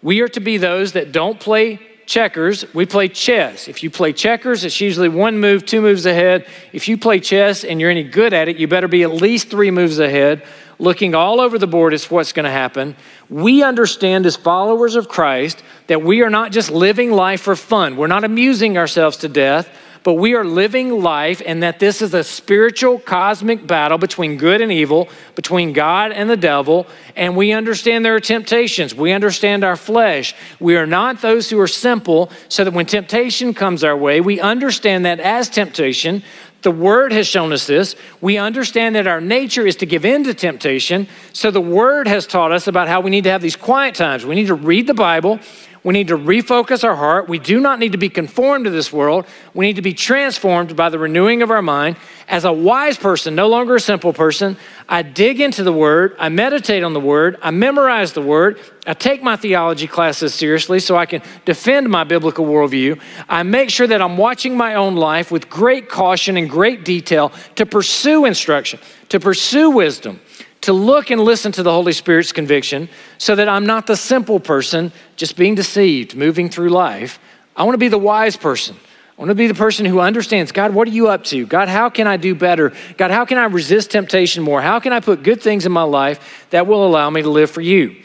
we 0.03 0.21
are 0.21 0.29
to 0.29 0.41
be 0.41 0.57
those 0.57 0.93
that 0.93 1.13
don't 1.13 1.39
play 1.39 1.79
checkers, 2.07 2.65
we 2.75 2.87
play 2.87 3.09
chess. 3.09 3.69
If 3.69 3.83
you 3.83 3.91
play 3.91 4.13
checkers, 4.13 4.65
it's 4.65 4.81
usually 4.81 5.09
one 5.09 5.39
move, 5.39 5.65
two 5.65 5.81
moves 5.81 6.07
ahead. 6.07 6.47
If 6.73 6.89
you 6.89 6.99
play 6.99 7.21
chess 7.21 7.65
and 7.65 7.81
you're 7.81 7.91
any 7.91 8.05
good 8.05 8.33
at 8.33 8.49
it, 8.49 8.57
you 8.57 8.69
better 8.69 8.89
be 8.89 9.03
at 9.03 9.13
least 9.13 9.51
three 9.51 9.71
moves 9.71 9.99
ahead, 9.99 10.45
looking 10.79 11.15
all 11.15 11.41
over 11.41 11.59
the 11.59 11.67
board 11.67 11.95
is 11.95 12.11
what's 12.11 12.33
going 12.33 12.45
to 12.45 12.51
happen. 12.51 12.97
We 13.29 13.63
understand 13.63 14.27
as 14.27 14.37
followers 14.37 14.97
of 14.97 15.09
Christ 15.09 15.63
that 15.87 16.03
we 16.03 16.23
are 16.23 16.31
not 16.31 16.53
just 16.53 16.71
living 16.71 17.13
life 17.13 17.43
for 17.43 17.57
fun, 17.57 17.97
we're 17.97 18.07
not 18.07 18.25
amusing 18.25 18.79
ourselves 18.79 19.17
to 19.19 19.29
death 19.29 19.69
but 20.05 20.15
we 20.15 20.35
are 20.35 20.45
living 20.45 21.03
life 21.03 21.41
and 21.45 21.63
that 21.63 21.81
this 21.81 22.03
is 22.03 22.13
a 22.13 22.23
spiritual 22.23 22.99
cosmic 22.99 23.67
battle 23.67 23.97
between 23.97 24.37
good 24.37 24.61
and 24.61 24.71
evil, 24.71 25.09
between 25.35 25.73
God 25.73 26.13
and 26.13 26.29
the 26.29 26.37
devil, 26.37 26.87
and 27.17 27.35
we 27.35 27.53
understand 27.53 28.05
there 28.05 28.15
are 28.15 28.21
temptations. 28.21 28.95
We 28.95 29.13
understand 29.13 29.65
our 29.65 29.77
flesh. 29.77 30.35
We 30.61 30.77
are 30.77 30.87
not 30.87 31.23
those 31.23 31.49
who 31.49 31.59
are 31.59 31.67
simple, 31.67 32.31
so 32.51 32.65
that 32.65 32.75
when 32.75 32.85
temptation 32.85 33.55
comes 33.55 33.83
our 33.83 33.97
way, 33.97 34.21
we 34.21 34.41
understand 34.41 35.07
that 35.07 35.21
as 35.21 35.49
temptation, 35.49 36.23
the 36.65 36.71
word 36.73 37.13
has 37.13 37.29
shown 37.29 37.53
us 37.53 37.67
this. 37.69 37.95
We 38.21 38.39
understand 38.39 38.97
that 38.97 39.07
our 39.07 39.21
nature 39.21 39.67
is 39.67 39.77
to 39.77 39.87
give 39.87 40.05
in 40.05 40.25
to 40.25 40.35
temptation. 40.35 41.07
So 41.33 41.53
the 41.53 41.61
word 41.61 42.09
has 42.09 42.27
taught 42.27 42.51
us 42.51 42.67
about 42.67 42.89
how 42.89 43.01
we 43.01 43.11
need 43.11 43.25
to 43.25 43.31
have 43.31 43.43
these 43.43 43.55
quiet 43.55 43.95
times. 43.95 44.27
We 44.27 44.35
need 44.35 44.49
to 44.49 44.55
read 44.55 44.87
the 44.87 44.95
Bible. 44.95 45.39
We 45.85 45.93
need 45.93 46.09
to 46.09 46.17
refocus 46.17 46.83
our 46.83 46.97
heart. 46.97 47.29
We 47.29 47.39
do 47.39 47.61
not 47.61 47.79
need 47.79 47.93
to 47.93 47.99
be 47.99 48.09
conformed 48.09 48.65
to 48.65 48.71
this 48.71 48.91
world. 48.91 49.27
We 49.53 49.67
need 49.67 49.77
to 49.77 49.83
be 49.83 49.93
transformed 49.93 50.75
by 50.75 50.89
the 50.89 50.99
renewing 50.99 51.43
of 51.43 51.51
our 51.51 51.61
mind. 51.61 51.99
As 52.27 52.47
a 52.47 52.53
wise 52.53 52.97
person, 52.97 53.35
no 53.35 53.49
longer 53.49 53.77
a 53.77 53.81
simple 53.81 54.15
person, 54.15 54.57
I 54.89 55.03
dig 55.03 55.43
into 55.43 55.63
the 55.63 55.75
Word, 55.75 56.17
I 56.19 56.31
meditate 56.31 56.83
on 56.83 56.95
the 56.95 57.01
Word, 57.01 57.37
I 57.43 57.51
memorize 57.51 58.15
the 58.15 58.23
Word, 58.23 58.59
I 58.87 58.95
take 58.95 59.23
my 59.23 59.37
theology 59.37 59.87
classes 59.87 60.33
seriously 60.33 60.81
so 60.81 60.97
I 60.97 61.05
can 61.05 61.21
defend 61.45 61.91
my 61.91 62.03
biblical 62.03 62.47
worldview. 62.47 62.99
I 63.29 63.43
make 63.43 63.69
sure 63.69 63.87
that 63.87 64.01
I'm 64.01 64.17
watching 64.17 64.57
my 64.57 64.77
own 64.77 64.97
life 64.97 65.31
with 65.31 65.51
great 65.51 65.91
caution 65.91 66.39
and 66.39 66.49
great 66.49 66.83
detail 66.83 67.31
to 67.57 67.67
pursue 67.67 68.25
instruction, 68.25 68.81
to 69.11 69.21
pursue 69.21 69.71
wisdom 69.71 70.19
to 70.65 70.73
look 70.73 71.11
and 71.11 71.21
listen 71.21 71.53
to 71.53 71.63
the 71.63 71.71
Holy 71.71 71.93
Spirit's 71.93 72.33
conviction 72.33 72.89
so 73.19 73.35
that 73.35 73.49
I'm 73.49 73.67
not 73.67 73.87
the 73.87 73.97
simple 73.97 74.41
person 74.41 74.93
just 75.17 75.37
being 75.37 75.55
deceived, 75.55 76.17
moving 76.17 76.49
through 76.49 76.71
life. 76.71 77.19
I 77.57 77.63
want 77.65 77.75
to 77.75 77.79
be 77.79 77.89
the 77.89 77.99
wise 77.99 78.37
person. 78.37 78.77
I 79.17 79.21
want 79.21 79.29
to 79.29 79.37
be 79.37 79.47
the 79.47 79.55
person 79.55 79.87
who 79.87 80.01
understands 80.01 80.51
God, 80.51 80.75
what 80.75 80.89
are 80.89 80.91
you 80.91 81.09
up 81.09 81.23
to? 81.25 81.47
God, 81.47 81.69
how 81.69 81.89
can 81.89 82.09
I 82.09 82.17
do 82.17 82.35
better? 82.35 82.73
God, 82.97 83.13
how 83.13 83.25
can 83.25 83.39
I 83.39 83.45
resist 83.45 83.93
temptation 83.93 84.43
more? 84.43 84.61
How 84.61 84.81
can 84.81 84.93
I 84.93 84.99
put 84.99 85.23
good 85.23 85.41
things 85.41 85.67
in 85.67 85.73
my 85.73 85.85
life 85.85 86.47
that 86.51 86.67
will 86.67 86.85
allow 86.85 87.09
me 87.11 87.23
to 87.23 87.31
live 87.31 87.51
for 87.51 87.61
you? 87.61 88.03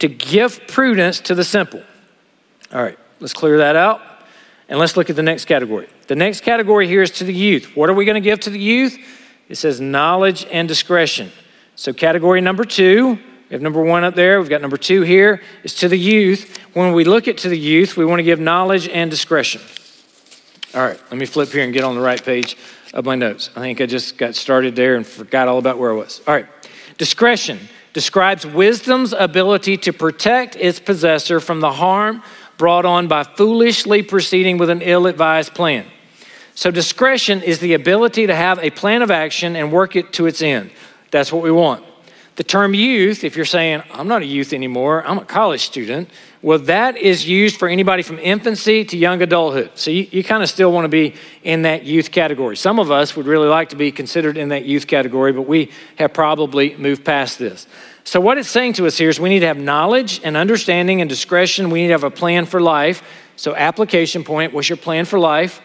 To 0.00 0.08
give 0.08 0.66
prudence 0.66 1.20
to 1.20 1.36
the 1.36 1.44
simple. 1.44 1.82
All 2.72 2.82
right, 2.82 2.98
let's 3.20 3.32
clear 3.32 3.58
that 3.58 3.76
out. 3.76 4.00
And 4.68 4.78
let's 4.78 4.96
look 4.96 5.08
at 5.08 5.14
the 5.14 5.22
next 5.22 5.44
category. 5.44 5.88
The 6.08 6.16
next 6.16 6.40
category 6.40 6.88
here 6.88 7.02
is 7.02 7.12
to 7.12 7.24
the 7.24 7.34
youth. 7.34 7.76
What 7.76 7.88
are 7.88 7.94
we 7.94 8.04
going 8.04 8.14
to 8.14 8.20
give 8.20 8.40
to 8.40 8.50
the 8.50 8.58
youth? 8.58 8.98
It 9.48 9.56
says 9.56 9.80
knowledge 9.80 10.46
and 10.50 10.66
discretion. 10.66 11.30
So, 11.76 11.92
category 11.92 12.40
number 12.40 12.64
two, 12.64 13.10
we 13.14 13.54
have 13.54 13.60
number 13.60 13.82
one 13.82 14.04
up 14.04 14.14
there, 14.14 14.38
we've 14.38 14.48
got 14.48 14.60
number 14.60 14.76
two 14.76 15.02
here, 15.02 15.42
is 15.64 15.74
to 15.76 15.88
the 15.88 15.98
youth. 15.98 16.56
When 16.72 16.92
we 16.92 17.04
look 17.04 17.26
at 17.26 17.38
to 17.38 17.48
the 17.48 17.58
youth, 17.58 17.96
we 17.96 18.04
want 18.04 18.20
to 18.20 18.24
give 18.24 18.38
knowledge 18.38 18.88
and 18.88 19.10
discretion. 19.10 19.60
All 20.74 20.82
right, 20.82 21.00
let 21.10 21.18
me 21.18 21.26
flip 21.26 21.50
here 21.50 21.64
and 21.64 21.72
get 21.72 21.82
on 21.84 21.96
the 21.96 22.00
right 22.00 22.22
page 22.22 22.56
of 22.92 23.04
my 23.04 23.16
notes. 23.16 23.50
I 23.56 23.60
think 23.60 23.80
I 23.80 23.86
just 23.86 24.18
got 24.18 24.36
started 24.36 24.76
there 24.76 24.94
and 24.94 25.06
forgot 25.06 25.48
all 25.48 25.58
about 25.58 25.78
where 25.78 25.90
I 25.90 25.94
was. 25.94 26.20
All 26.26 26.34
right, 26.34 26.46
discretion 26.96 27.58
describes 27.92 28.44
wisdom's 28.44 29.12
ability 29.12 29.76
to 29.78 29.92
protect 29.92 30.56
its 30.56 30.78
possessor 30.80 31.40
from 31.40 31.60
the 31.60 31.72
harm 31.72 32.22
brought 32.56 32.84
on 32.84 33.08
by 33.08 33.24
foolishly 33.24 34.02
proceeding 34.02 34.58
with 34.58 34.70
an 34.70 34.82
ill 34.82 35.06
advised 35.06 35.54
plan. 35.54 35.86
So, 36.56 36.70
discretion 36.70 37.42
is 37.42 37.58
the 37.58 37.74
ability 37.74 38.28
to 38.28 38.34
have 38.34 38.60
a 38.60 38.70
plan 38.70 39.02
of 39.02 39.10
action 39.10 39.56
and 39.56 39.72
work 39.72 39.96
it 39.96 40.12
to 40.14 40.26
its 40.26 40.40
end. 40.40 40.70
That's 41.14 41.32
what 41.32 41.44
we 41.44 41.52
want. 41.52 41.84
The 42.34 42.42
term 42.42 42.74
youth, 42.74 43.22
if 43.22 43.36
you're 43.36 43.44
saying, 43.44 43.84
I'm 43.92 44.08
not 44.08 44.22
a 44.22 44.26
youth 44.26 44.52
anymore, 44.52 45.06
I'm 45.06 45.18
a 45.18 45.24
college 45.24 45.60
student, 45.60 46.10
well, 46.42 46.58
that 46.58 46.96
is 46.96 47.24
used 47.24 47.56
for 47.56 47.68
anybody 47.68 48.02
from 48.02 48.18
infancy 48.18 48.84
to 48.86 48.96
young 48.96 49.22
adulthood. 49.22 49.70
So 49.76 49.92
you, 49.92 50.08
you 50.10 50.24
kind 50.24 50.42
of 50.42 50.48
still 50.48 50.72
want 50.72 50.86
to 50.86 50.88
be 50.88 51.14
in 51.44 51.62
that 51.62 51.84
youth 51.84 52.10
category. 52.10 52.56
Some 52.56 52.80
of 52.80 52.90
us 52.90 53.14
would 53.14 53.26
really 53.26 53.46
like 53.46 53.68
to 53.68 53.76
be 53.76 53.92
considered 53.92 54.36
in 54.36 54.48
that 54.48 54.64
youth 54.64 54.88
category, 54.88 55.30
but 55.30 55.42
we 55.42 55.70
have 55.98 56.12
probably 56.12 56.76
moved 56.78 57.04
past 57.04 57.38
this. 57.38 57.68
So, 58.02 58.20
what 58.20 58.36
it's 58.36 58.50
saying 58.50 58.72
to 58.72 58.86
us 58.88 58.98
here 58.98 59.08
is 59.08 59.20
we 59.20 59.28
need 59.28 59.40
to 59.40 59.46
have 59.46 59.56
knowledge 59.56 60.20
and 60.24 60.36
understanding 60.36 61.00
and 61.00 61.08
discretion. 61.08 61.70
We 61.70 61.82
need 61.82 61.88
to 61.88 61.94
have 61.94 62.02
a 62.02 62.10
plan 62.10 62.44
for 62.44 62.60
life. 62.60 63.04
So, 63.36 63.54
application 63.54 64.24
point 64.24 64.52
what's 64.52 64.68
your 64.68 64.78
plan 64.78 65.04
for 65.04 65.20
life? 65.20 65.60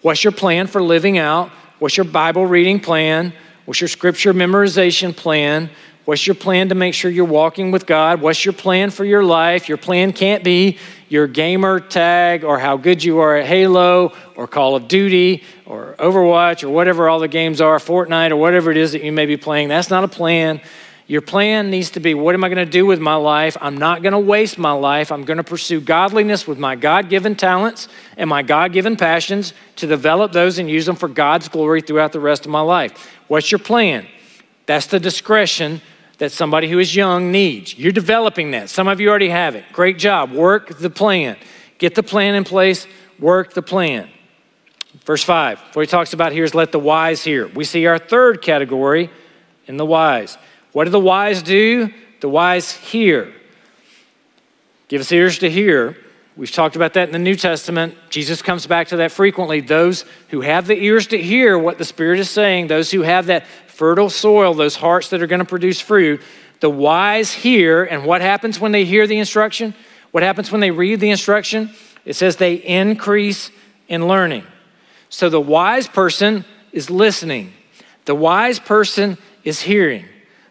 What's 0.00 0.24
your 0.24 0.32
plan 0.32 0.66
for 0.66 0.82
living 0.82 1.18
out? 1.18 1.50
What's 1.78 1.98
your 1.98 2.04
Bible 2.04 2.46
reading 2.46 2.80
plan? 2.80 3.34
What's 3.68 3.82
your 3.82 3.88
scripture 3.88 4.32
memorization 4.32 5.14
plan? 5.14 5.68
What's 6.06 6.26
your 6.26 6.36
plan 6.36 6.70
to 6.70 6.74
make 6.74 6.94
sure 6.94 7.10
you're 7.10 7.26
walking 7.26 7.70
with 7.70 7.84
God? 7.84 8.22
What's 8.22 8.42
your 8.42 8.54
plan 8.54 8.88
for 8.88 9.04
your 9.04 9.22
life? 9.22 9.68
Your 9.68 9.76
plan 9.76 10.14
can't 10.14 10.42
be 10.42 10.78
your 11.10 11.26
gamer 11.26 11.78
tag 11.78 12.44
or 12.44 12.58
how 12.58 12.78
good 12.78 13.04
you 13.04 13.18
are 13.18 13.36
at 13.36 13.44
Halo 13.44 14.14
or 14.36 14.46
Call 14.46 14.74
of 14.74 14.88
Duty 14.88 15.44
or 15.66 15.94
Overwatch 15.98 16.64
or 16.64 16.70
whatever 16.70 17.10
all 17.10 17.18
the 17.18 17.28
games 17.28 17.60
are, 17.60 17.76
Fortnite 17.76 18.30
or 18.30 18.36
whatever 18.36 18.70
it 18.70 18.78
is 18.78 18.92
that 18.92 19.04
you 19.04 19.12
may 19.12 19.26
be 19.26 19.36
playing. 19.36 19.68
That's 19.68 19.90
not 19.90 20.02
a 20.02 20.08
plan. 20.08 20.62
Your 21.06 21.20
plan 21.22 21.70
needs 21.70 21.90
to 21.90 22.00
be 22.00 22.12
what 22.14 22.34
am 22.34 22.44
I 22.44 22.48
going 22.48 22.64
to 22.64 22.70
do 22.70 22.86
with 22.86 23.00
my 23.00 23.14
life? 23.16 23.58
I'm 23.60 23.76
not 23.76 24.02
going 24.02 24.12
to 24.12 24.18
waste 24.18 24.58
my 24.58 24.72
life. 24.72 25.10
I'm 25.10 25.24
going 25.24 25.38
to 25.38 25.44
pursue 25.44 25.80
godliness 25.80 26.46
with 26.46 26.58
my 26.58 26.74
God 26.76 27.08
given 27.08 27.34
talents 27.34 27.88
and 28.16 28.28
my 28.30 28.42
God 28.42 28.74
given 28.74 28.96
passions 28.96 29.54
to 29.76 29.86
develop 29.86 30.32
those 30.32 30.58
and 30.58 30.70
use 30.70 30.84
them 30.84 30.96
for 30.96 31.08
God's 31.08 31.48
glory 31.48 31.80
throughout 31.80 32.12
the 32.12 32.20
rest 32.20 32.44
of 32.44 32.50
my 32.50 32.60
life. 32.60 33.17
What's 33.28 33.52
your 33.52 33.58
plan? 33.58 34.06
That's 34.66 34.86
the 34.86 35.00
discretion 35.00 35.80
that 36.18 36.32
somebody 36.32 36.68
who 36.68 36.78
is 36.78 36.94
young 36.94 37.30
needs. 37.30 37.78
You're 37.78 37.92
developing 37.92 38.50
that. 38.50 38.68
Some 38.68 38.88
of 38.88 39.00
you 39.00 39.08
already 39.08 39.28
have 39.28 39.54
it. 39.54 39.64
Great 39.72 39.98
job. 39.98 40.32
Work 40.32 40.78
the 40.78 40.90
plan. 40.90 41.36
Get 41.78 41.94
the 41.94 42.02
plan 42.02 42.34
in 42.34 42.44
place, 42.44 42.86
work 43.18 43.54
the 43.54 43.62
plan. 43.62 44.08
Verse 45.04 45.22
5, 45.22 45.60
what 45.74 45.82
he 45.82 45.86
talks 45.86 46.12
about 46.12 46.32
here 46.32 46.44
is 46.44 46.54
let 46.54 46.72
the 46.72 46.78
wise 46.78 47.22
hear. 47.22 47.46
We 47.46 47.64
see 47.64 47.86
our 47.86 47.98
third 47.98 48.42
category 48.42 49.10
in 49.66 49.76
the 49.76 49.86
wise. 49.86 50.36
What 50.72 50.84
do 50.84 50.90
the 50.90 51.00
wise 51.00 51.42
do? 51.42 51.92
The 52.20 52.28
wise 52.28 52.72
hear. 52.72 53.32
Give 54.88 55.00
us 55.00 55.12
ears 55.12 55.38
to 55.38 55.50
hear. 55.50 55.96
We've 56.38 56.52
talked 56.52 56.76
about 56.76 56.94
that 56.94 57.08
in 57.08 57.12
the 57.12 57.18
New 57.18 57.34
Testament. 57.34 57.96
Jesus 58.10 58.42
comes 58.42 58.64
back 58.64 58.86
to 58.88 58.98
that 58.98 59.10
frequently. 59.10 59.60
Those 59.60 60.04
who 60.28 60.40
have 60.40 60.68
the 60.68 60.80
ears 60.80 61.08
to 61.08 61.20
hear 61.20 61.58
what 61.58 61.78
the 61.78 61.84
Spirit 61.84 62.20
is 62.20 62.30
saying, 62.30 62.68
those 62.68 62.92
who 62.92 63.02
have 63.02 63.26
that 63.26 63.44
fertile 63.66 64.08
soil, 64.08 64.54
those 64.54 64.76
hearts 64.76 65.10
that 65.10 65.20
are 65.20 65.26
going 65.26 65.40
to 65.40 65.44
produce 65.44 65.80
fruit, 65.80 66.22
the 66.60 66.70
wise 66.70 67.32
hear. 67.32 67.82
And 67.82 68.04
what 68.04 68.20
happens 68.20 68.60
when 68.60 68.70
they 68.70 68.84
hear 68.84 69.08
the 69.08 69.18
instruction? 69.18 69.74
What 70.12 70.22
happens 70.22 70.52
when 70.52 70.60
they 70.60 70.70
read 70.70 71.00
the 71.00 71.10
instruction? 71.10 71.70
It 72.04 72.14
says 72.14 72.36
they 72.36 72.54
increase 72.54 73.50
in 73.88 74.06
learning. 74.06 74.46
So 75.08 75.28
the 75.28 75.40
wise 75.40 75.88
person 75.88 76.44
is 76.70 76.88
listening, 76.88 77.52
the 78.04 78.14
wise 78.14 78.60
person 78.60 79.18
is 79.42 79.62
hearing. 79.62 80.04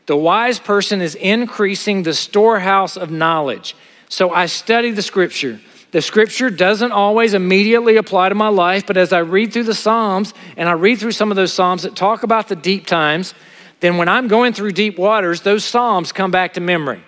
The 0.07 0.17
wise 0.17 0.59
person 0.59 1.01
is 1.01 1.15
increasing 1.15 2.03
the 2.03 2.13
storehouse 2.13 2.97
of 2.97 3.09
knowledge. 3.09 3.73
So 4.09 4.31
I 4.31 4.47
study 4.47 4.91
the 4.91 5.01
scripture. 5.01 5.59
The 5.97 6.03
scripture 6.03 6.51
doesn't 6.51 6.91
always 6.91 7.33
immediately 7.33 7.97
apply 7.97 8.29
to 8.29 8.35
my 8.35 8.49
life, 8.49 8.85
but 8.85 8.97
as 8.97 9.11
I 9.11 9.17
read 9.17 9.51
through 9.51 9.63
the 9.63 9.73
Psalms 9.73 10.31
and 10.55 10.69
I 10.69 10.73
read 10.73 10.99
through 10.99 11.13
some 11.13 11.31
of 11.31 11.37
those 11.37 11.51
Psalms 11.51 11.81
that 11.81 11.95
talk 11.95 12.21
about 12.21 12.49
the 12.49 12.55
deep 12.55 12.85
times, 12.85 13.33
then 13.79 13.97
when 13.97 14.07
I'm 14.07 14.27
going 14.27 14.53
through 14.53 14.73
deep 14.73 14.99
waters, 14.99 15.41
those 15.41 15.65
Psalms 15.65 16.11
come 16.11 16.29
back 16.29 16.53
to 16.53 16.61
memory. 16.61 17.01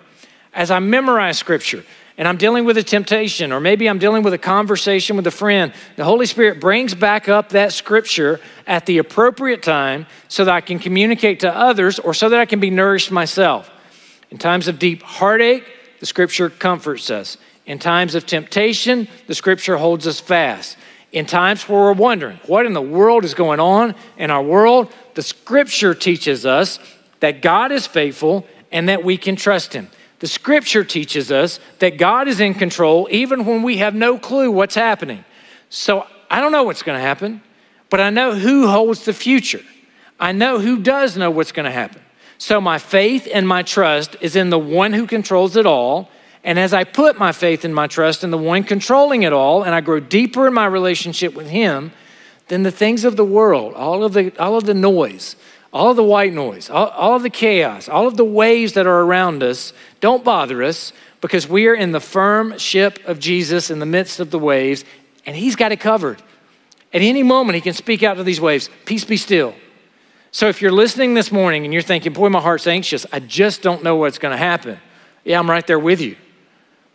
As 0.52 0.72
I 0.72 0.80
memorize 0.80 1.38
scripture, 1.38 1.84
and 2.18 2.26
I'm 2.26 2.36
dealing 2.36 2.64
with 2.64 2.78
a 2.78 2.82
temptation, 2.82 3.52
or 3.52 3.60
maybe 3.60 3.88
I'm 3.88 4.00
dealing 4.00 4.24
with 4.24 4.34
a 4.34 4.38
conversation 4.38 5.14
with 5.14 5.28
a 5.28 5.30
friend, 5.30 5.72
the 5.94 6.02
Holy 6.02 6.26
Spirit 6.26 6.60
brings 6.60 6.92
back 6.92 7.28
up 7.28 7.50
that 7.50 7.72
scripture 7.72 8.40
at 8.66 8.86
the 8.86 8.98
appropriate 8.98 9.62
time 9.62 10.08
so 10.26 10.44
that 10.44 10.52
I 10.52 10.60
can 10.60 10.80
communicate 10.80 11.38
to 11.40 11.56
others 11.56 12.00
or 12.00 12.12
so 12.12 12.28
that 12.28 12.40
I 12.40 12.44
can 12.44 12.58
be 12.58 12.70
nourished 12.70 13.12
myself. 13.12 13.70
In 14.32 14.38
times 14.38 14.66
of 14.66 14.80
deep 14.80 15.04
heartache, 15.04 15.62
the 16.00 16.06
scripture 16.06 16.50
comforts 16.50 17.08
us. 17.08 17.36
In 17.70 17.78
times 17.78 18.16
of 18.16 18.26
temptation, 18.26 19.06
the 19.28 19.34
scripture 19.36 19.76
holds 19.76 20.04
us 20.08 20.18
fast. 20.18 20.76
In 21.12 21.24
times 21.24 21.68
where 21.68 21.78
we're 21.78 21.92
wondering, 21.92 22.40
what 22.46 22.66
in 22.66 22.72
the 22.72 22.82
world 22.82 23.24
is 23.24 23.32
going 23.32 23.60
on 23.60 23.94
in 24.18 24.28
our 24.28 24.42
world, 24.42 24.92
the 25.14 25.22
scripture 25.22 25.94
teaches 25.94 26.44
us 26.44 26.80
that 27.20 27.42
God 27.42 27.70
is 27.70 27.86
faithful 27.86 28.44
and 28.72 28.88
that 28.88 29.04
we 29.04 29.16
can 29.16 29.36
trust 29.36 29.72
him. 29.72 29.88
The 30.18 30.26
scripture 30.26 30.82
teaches 30.82 31.30
us 31.30 31.60
that 31.78 31.96
God 31.96 32.26
is 32.26 32.40
in 32.40 32.54
control 32.54 33.06
even 33.08 33.44
when 33.44 33.62
we 33.62 33.76
have 33.76 33.94
no 33.94 34.18
clue 34.18 34.50
what's 34.50 34.74
happening. 34.74 35.24
So 35.68 36.08
I 36.28 36.40
don't 36.40 36.50
know 36.50 36.64
what's 36.64 36.82
going 36.82 36.98
to 36.98 37.06
happen, 37.06 37.40
but 37.88 38.00
I 38.00 38.10
know 38.10 38.34
who 38.34 38.66
holds 38.66 39.04
the 39.04 39.12
future. 39.12 39.62
I 40.18 40.32
know 40.32 40.58
who 40.58 40.80
does 40.82 41.16
know 41.16 41.30
what's 41.30 41.52
going 41.52 41.66
to 41.66 41.70
happen. 41.70 42.02
So 42.36 42.60
my 42.60 42.78
faith 42.78 43.28
and 43.32 43.46
my 43.46 43.62
trust 43.62 44.16
is 44.20 44.34
in 44.34 44.50
the 44.50 44.58
one 44.58 44.92
who 44.92 45.06
controls 45.06 45.54
it 45.54 45.66
all. 45.66 46.10
And 46.42 46.58
as 46.58 46.72
I 46.72 46.84
put 46.84 47.18
my 47.18 47.32
faith 47.32 47.64
and 47.64 47.74
my 47.74 47.86
trust 47.86 48.24
in 48.24 48.30
the 48.30 48.38
one 48.38 48.64
controlling 48.64 49.22
it 49.24 49.32
all, 49.32 49.62
and 49.62 49.74
I 49.74 49.80
grow 49.80 50.00
deeper 50.00 50.46
in 50.46 50.54
my 50.54 50.66
relationship 50.66 51.34
with 51.34 51.48
him, 51.48 51.92
then 52.48 52.62
the 52.62 52.70
things 52.70 53.04
of 53.04 53.16
the 53.16 53.24
world, 53.24 53.74
all 53.74 54.02
of 54.02 54.12
the, 54.14 54.36
all 54.38 54.56
of 54.56 54.64
the 54.64 54.74
noise, 54.74 55.36
all 55.72 55.90
of 55.90 55.96
the 55.96 56.04
white 56.04 56.32
noise, 56.32 56.70
all, 56.70 56.88
all 56.88 57.16
of 57.16 57.22
the 57.22 57.30
chaos, 57.30 57.88
all 57.88 58.06
of 58.06 58.16
the 58.16 58.24
waves 58.24 58.72
that 58.72 58.86
are 58.86 59.00
around 59.02 59.42
us 59.42 59.72
don't 60.00 60.24
bother 60.24 60.62
us 60.62 60.92
because 61.20 61.46
we 61.46 61.66
are 61.68 61.74
in 61.74 61.92
the 61.92 62.00
firm 62.00 62.56
ship 62.58 62.98
of 63.06 63.18
Jesus 63.18 63.70
in 63.70 63.78
the 63.78 63.86
midst 63.86 64.18
of 64.18 64.30
the 64.30 64.38
waves, 64.38 64.84
and 65.26 65.36
he's 65.36 65.54
got 65.54 65.70
it 65.70 65.78
covered. 65.78 66.20
At 66.92 67.02
any 67.02 67.22
moment, 67.22 67.54
he 67.54 67.60
can 67.60 67.74
speak 67.74 68.02
out 68.02 68.14
to 68.14 68.24
these 68.24 68.40
waves, 68.40 68.68
Peace 68.84 69.04
be 69.04 69.16
still. 69.16 69.54
So 70.32 70.48
if 70.48 70.62
you're 70.62 70.72
listening 70.72 71.14
this 71.14 71.30
morning 71.30 71.64
and 71.64 71.72
you're 71.72 71.82
thinking, 71.82 72.12
Boy, 72.12 72.30
my 72.30 72.40
heart's 72.40 72.66
anxious, 72.66 73.04
I 73.12 73.20
just 73.20 73.62
don't 73.62 73.84
know 73.84 73.96
what's 73.96 74.18
going 74.18 74.32
to 74.32 74.38
happen. 74.38 74.78
Yeah, 75.24 75.38
I'm 75.38 75.50
right 75.50 75.66
there 75.66 75.78
with 75.78 76.00
you. 76.00 76.16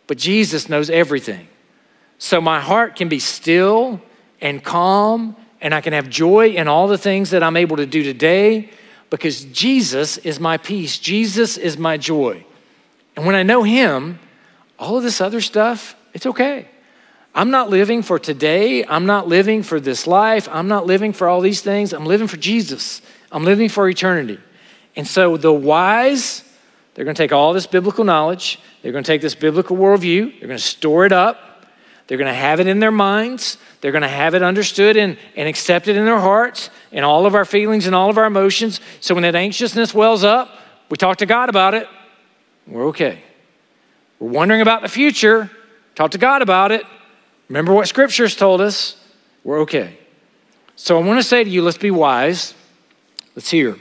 But 0.06 0.18
Jesus 0.18 0.68
knows 0.68 0.90
everything. 0.90 1.48
So 2.18 2.40
my 2.40 2.60
heart 2.60 2.96
can 2.96 3.08
be 3.08 3.18
still 3.18 4.00
and 4.40 4.62
calm, 4.62 5.36
and 5.60 5.74
I 5.74 5.80
can 5.80 5.92
have 5.92 6.08
joy 6.08 6.50
in 6.50 6.68
all 6.68 6.86
the 6.88 6.98
things 6.98 7.30
that 7.30 7.42
I'm 7.42 7.56
able 7.56 7.76
to 7.76 7.86
do 7.86 8.02
today 8.02 8.70
because 9.10 9.44
Jesus 9.44 10.18
is 10.18 10.40
my 10.40 10.56
peace. 10.56 10.98
Jesus 10.98 11.56
is 11.56 11.78
my 11.78 11.96
joy. 11.96 12.44
And 13.16 13.26
when 13.26 13.34
I 13.34 13.42
know 13.42 13.62
Him, 13.62 14.18
all 14.78 14.96
of 14.96 15.02
this 15.02 15.20
other 15.20 15.40
stuff, 15.40 15.96
it's 16.12 16.26
okay. 16.26 16.68
I'm 17.34 17.50
not 17.50 17.68
living 17.68 18.02
for 18.02 18.18
today. 18.18 18.84
I'm 18.84 19.06
not 19.06 19.28
living 19.28 19.62
for 19.62 19.78
this 19.78 20.06
life. 20.06 20.48
I'm 20.50 20.68
not 20.68 20.86
living 20.86 21.12
for 21.12 21.28
all 21.28 21.40
these 21.40 21.60
things. 21.60 21.92
I'm 21.92 22.06
living 22.06 22.28
for 22.28 22.38
Jesus. 22.38 23.02
I'm 23.30 23.44
living 23.44 23.68
for 23.68 23.88
eternity. 23.88 24.40
And 24.96 25.06
so 25.06 25.36
the 25.36 25.52
wise, 25.52 26.42
they're 26.96 27.04
going 27.04 27.14
to 27.14 27.22
take 27.22 27.32
all 27.32 27.52
this 27.52 27.66
biblical 27.66 28.04
knowledge, 28.04 28.58
they're 28.80 28.90
going 28.90 29.04
to 29.04 29.06
take 29.06 29.20
this 29.20 29.34
biblical 29.34 29.76
worldview, 29.76 30.30
they're 30.40 30.48
going 30.48 30.58
to 30.58 30.64
store 30.64 31.04
it 31.04 31.12
up, 31.12 31.66
they're 32.06 32.16
going 32.16 32.26
to 32.26 32.34
have 32.34 32.58
it 32.58 32.66
in 32.66 32.80
their 32.80 32.90
minds, 32.90 33.58
they're 33.82 33.92
going 33.92 34.00
to 34.00 34.08
have 34.08 34.34
it 34.34 34.42
understood 34.42 34.96
and, 34.96 35.18
and 35.36 35.46
accepted 35.46 35.94
in 35.94 36.06
their 36.06 36.18
hearts, 36.18 36.70
in 36.90 37.04
all 37.04 37.26
of 37.26 37.34
our 37.34 37.44
feelings 37.44 37.86
and 37.86 37.94
all 37.94 38.08
of 38.08 38.16
our 38.16 38.24
emotions. 38.24 38.80
So 39.00 39.14
when 39.14 39.22
that 39.24 39.34
anxiousness 39.34 39.92
wells 39.92 40.24
up, 40.24 40.50
we 40.88 40.96
talk 40.96 41.18
to 41.18 41.26
God 41.26 41.50
about 41.50 41.74
it, 41.74 41.86
we're 42.66 42.86
okay. 42.86 43.22
We're 44.18 44.30
wondering 44.30 44.62
about 44.62 44.80
the 44.80 44.88
future, 44.88 45.50
talk 45.94 46.12
to 46.12 46.18
God 46.18 46.40
about 46.40 46.72
it. 46.72 46.82
Remember 47.50 47.74
what 47.74 47.88
scriptures 47.88 48.34
told 48.34 48.62
us, 48.62 48.96
we're 49.44 49.60
okay. 49.60 49.98
So 50.76 50.98
I 50.98 51.06
want 51.06 51.18
to 51.18 51.22
say 51.22 51.44
to 51.44 51.50
you, 51.50 51.60
let's 51.60 51.76
be 51.76 51.90
wise. 51.90 52.54
Let's 53.34 53.50
hear. 53.50 53.76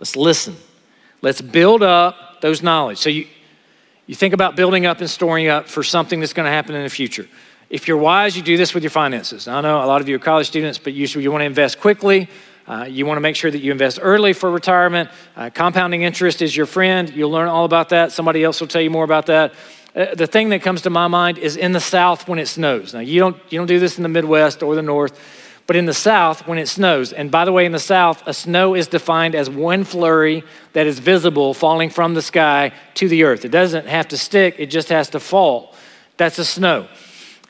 Let's 0.00 0.16
listen. 0.16 0.56
Let's 1.22 1.40
build 1.40 1.84
up 1.84 2.27
those 2.40 2.62
knowledge. 2.62 2.98
So 2.98 3.10
you, 3.10 3.26
you 4.06 4.14
think 4.14 4.34
about 4.34 4.56
building 4.56 4.86
up 4.86 5.00
and 5.00 5.10
storing 5.10 5.48
up 5.48 5.68
for 5.68 5.82
something 5.82 6.20
that's 6.20 6.32
going 6.32 6.46
to 6.46 6.52
happen 6.52 6.74
in 6.74 6.82
the 6.82 6.90
future. 6.90 7.28
If 7.70 7.86
you're 7.86 7.98
wise, 7.98 8.36
you 8.36 8.42
do 8.42 8.56
this 8.56 8.72
with 8.72 8.82
your 8.82 8.90
finances. 8.90 9.46
I 9.46 9.60
know 9.60 9.84
a 9.84 9.86
lot 9.86 10.00
of 10.00 10.08
you 10.08 10.16
are 10.16 10.18
college 10.18 10.46
students, 10.46 10.78
but 10.78 10.94
usually 10.94 11.24
you 11.24 11.30
want 11.30 11.42
to 11.42 11.46
invest 11.46 11.80
quickly. 11.80 12.28
Uh, 12.66 12.84
you 12.84 13.06
want 13.06 13.16
to 13.16 13.20
make 13.20 13.36
sure 13.36 13.50
that 13.50 13.58
you 13.58 13.72
invest 13.72 13.98
early 14.00 14.32
for 14.32 14.50
retirement. 14.50 15.10
Uh, 15.36 15.50
compounding 15.52 16.02
interest 16.02 16.42
is 16.42 16.56
your 16.56 16.66
friend. 16.66 17.10
You'll 17.10 17.30
learn 17.30 17.48
all 17.48 17.64
about 17.64 17.90
that. 17.90 18.12
Somebody 18.12 18.44
else 18.44 18.60
will 18.60 18.68
tell 18.68 18.82
you 18.82 18.90
more 18.90 19.04
about 19.04 19.26
that. 19.26 19.54
Uh, 19.94 20.14
the 20.14 20.26
thing 20.26 20.50
that 20.50 20.62
comes 20.62 20.82
to 20.82 20.90
my 20.90 21.08
mind 21.08 21.38
is 21.38 21.56
in 21.56 21.72
the 21.72 21.80
South 21.80 22.28
when 22.28 22.38
it 22.38 22.46
snows. 22.46 22.94
Now, 22.94 23.00
you 23.00 23.20
don't, 23.20 23.36
you 23.48 23.58
don't 23.58 23.66
do 23.66 23.78
this 23.78 23.96
in 23.96 24.02
the 24.02 24.08
Midwest 24.08 24.62
or 24.62 24.74
the 24.74 24.82
North, 24.82 25.18
but 25.68 25.76
in 25.76 25.84
the 25.84 25.94
South 25.94 26.48
when 26.48 26.56
it 26.56 26.66
snows. 26.66 27.12
And 27.12 27.30
by 27.30 27.44
the 27.44 27.52
way, 27.52 27.66
in 27.66 27.72
the 27.72 27.78
South, 27.78 28.26
a 28.26 28.32
snow 28.32 28.74
is 28.74 28.86
defined 28.88 29.34
as 29.34 29.50
one 29.50 29.84
flurry 29.84 30.42
that 30.72 30.86
is 30.86 30.98
visible 30.98 31.52
falling 31.52 31.90
from 31.90 32.14
the 32.14 32.22
sky 32.22 32.72
to 32.94 33.06
the 33.06 33.24
earth. 33.24 33.44
It 33.44 33.50
doesn't 33.50 33.86
have 33.86 34.08
to 34.08 34.16
stick, 34.16 34.56
it 34.58 34.70
just 34.70 34.88
has 34.88 35.10
to 35.10 35.20
fall. 35.20 35.74
That's 36.16 36.38
a 36.38 36.44
snow. 36.44 36.88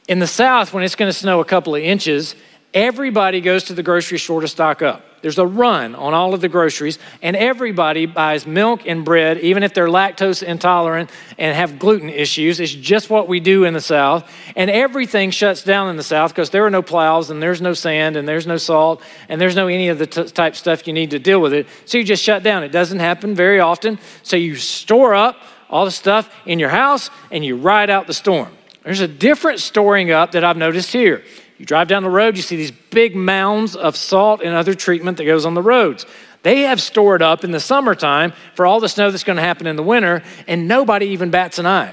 In 0.09 0.19
the 0.19 0.27
South, 0.27 0.75
when 0.75 0.83
it's 0.83 0.97
going 0.97 1.09
to 1.09 1.17
snow 1.17 1.39
a 1.39 1.45
couple 1.45 1.77
of 1.77 1.83
inches, 1.83 2.35
everybody 2.75 3.41
goes 3.41 3.63
to 3.65 3.73
the 3.73 3.85
grocery 3.85 4.19
store 4.19 4.41
to 4.41 4.49
stock 4.49 4.83
up. 4.83 5.05
There's 5.21 5.39
a 5.39 5.47
run 5.47 5.95
on 5.95 6.15
all 6.15 6.33
of 6.33 6.41
the 6.41 6.49
groceries, 6.49 6.99
and 7.23 7.35
everybody 7.35 8.07
buys 8.07 8.47
milk 8.47 8.87
and 8.87 9.05
bread, 9.05 9.39
even 9.39 9.63
if 9.63 9.75
they're 9.75 9.89
lactose 9.89 10.43
intolerant 10.43 11.11
and 11.39 11.57
have 11.57 11.79
gluten 11.79 12.09
issues. 12.09 12.61
It's 12.61 12.73
just 12.73 13.11
what 13.11 13.27
we 13.27 13.41
do 13.41 13.65
in 13.65 13.75
the 13.75 13.81
South. 13.81 14.31
And 14.55 14.71
everything 14.71 15.31
shuts 15.31 15.65
down 15.65 15.89
in 15.89 15.97
the 15.97 16.03
South 16.03 16.33
because 16.33 16.51
there 16.51 16.65
are 16.65 16.71
no 16.71 16.83
plows, 16.83 17.31
and 17.31 17.43
there's 17.43 17.61
no 17.61 17.73
sand, 17.73 18.17
and 18.17 18.29
there's 18.29 18.47
no 18.47 18.57
salt, 18.57 19.03
and 19.29 19.41
there's 19.41 19.57
no 19.57 19.67
any 19.67 19.89
of 19.89 19.99
the 19.99 20.07
t- 20.07 20.25
type 20.25 20.55
stuff 20.55 20.87
you 20.87 20.93
need 20.93 21.11
to 21.11 21.19
deal 21.19 21.41
with 21.41 21.53
it. 21.53 21.67
So 21.85 21.99
you 21.99 22.05
just 22.05 22.23
shut 22.23 22.43
down. 22.43 22.63
It 22.63 22.71
doesn't 22.71 23.01
happen 23.01 23.35
very 23.35 23.61
often. 23.61 23.99
So 24.23 24.37
you 24.37 24.55
store 24.55 25.15
up 25.15 25.37
all 25.69 25.85
the 25.85 25.91
stuff 25.91 26.33
in 26.47 26.59
your 26.59 26.71
house, 26.71 27.11
and 27.31 27.45
you 27.45 27.57
ride 27.57 27.91
out 27.91 28.07
the 28.07 28.15
storm. 28.15 28.53
There's 28.85 29.01
a 29.01 29.09
different 29.09 29.61
storing 29.61 30.11
up 30.13 30.33
that 30.33 30.45
I've 30.45 30.57
noticed 30.57 30.93
here. 30.93 31.23
You 31.59 31.67
drive 31.67 31.89
down 31.89 32.05
the 32.05 32.11
road, 32.11 32.37
you 32.37 32.43
see 32.43 32.57
these 32.57 32.71
big 32.71 33.17
mounds 33.17 33.75
of 33.75 33.97
salt 33.97 34.41
and 34.43 34.55
other 34.55 34.75
treatment 34.75 35.17
that 35.17 35.25
goes 35.25 35.45
on 35.45 35.55
the 35.55 35.63
roads. 35.63 36.07
They 36.45 36.63
have 36.63 36.81
stored 36.81 37.21
up 37.21 37.43
in 37.43 37.51
the 37.51 37.59
summertime 37.59 38.33
for 38.55 38.65
all 38.65 38.79
the 38.79 38.89
snow 38.89 39.11
that's 39.11 39.25
going 39.25 39.37
to 39.37 39.43
happen 39.43 39.67
in 39.67 39.75
the 39.75 39.83
winter, 39.83 40.23
and 40.47 40.69
nobody 40.69 41.07
even 41.07 41.31
bats 41.31 41.59
an 41.59 41.67
eye. 41.67 41.93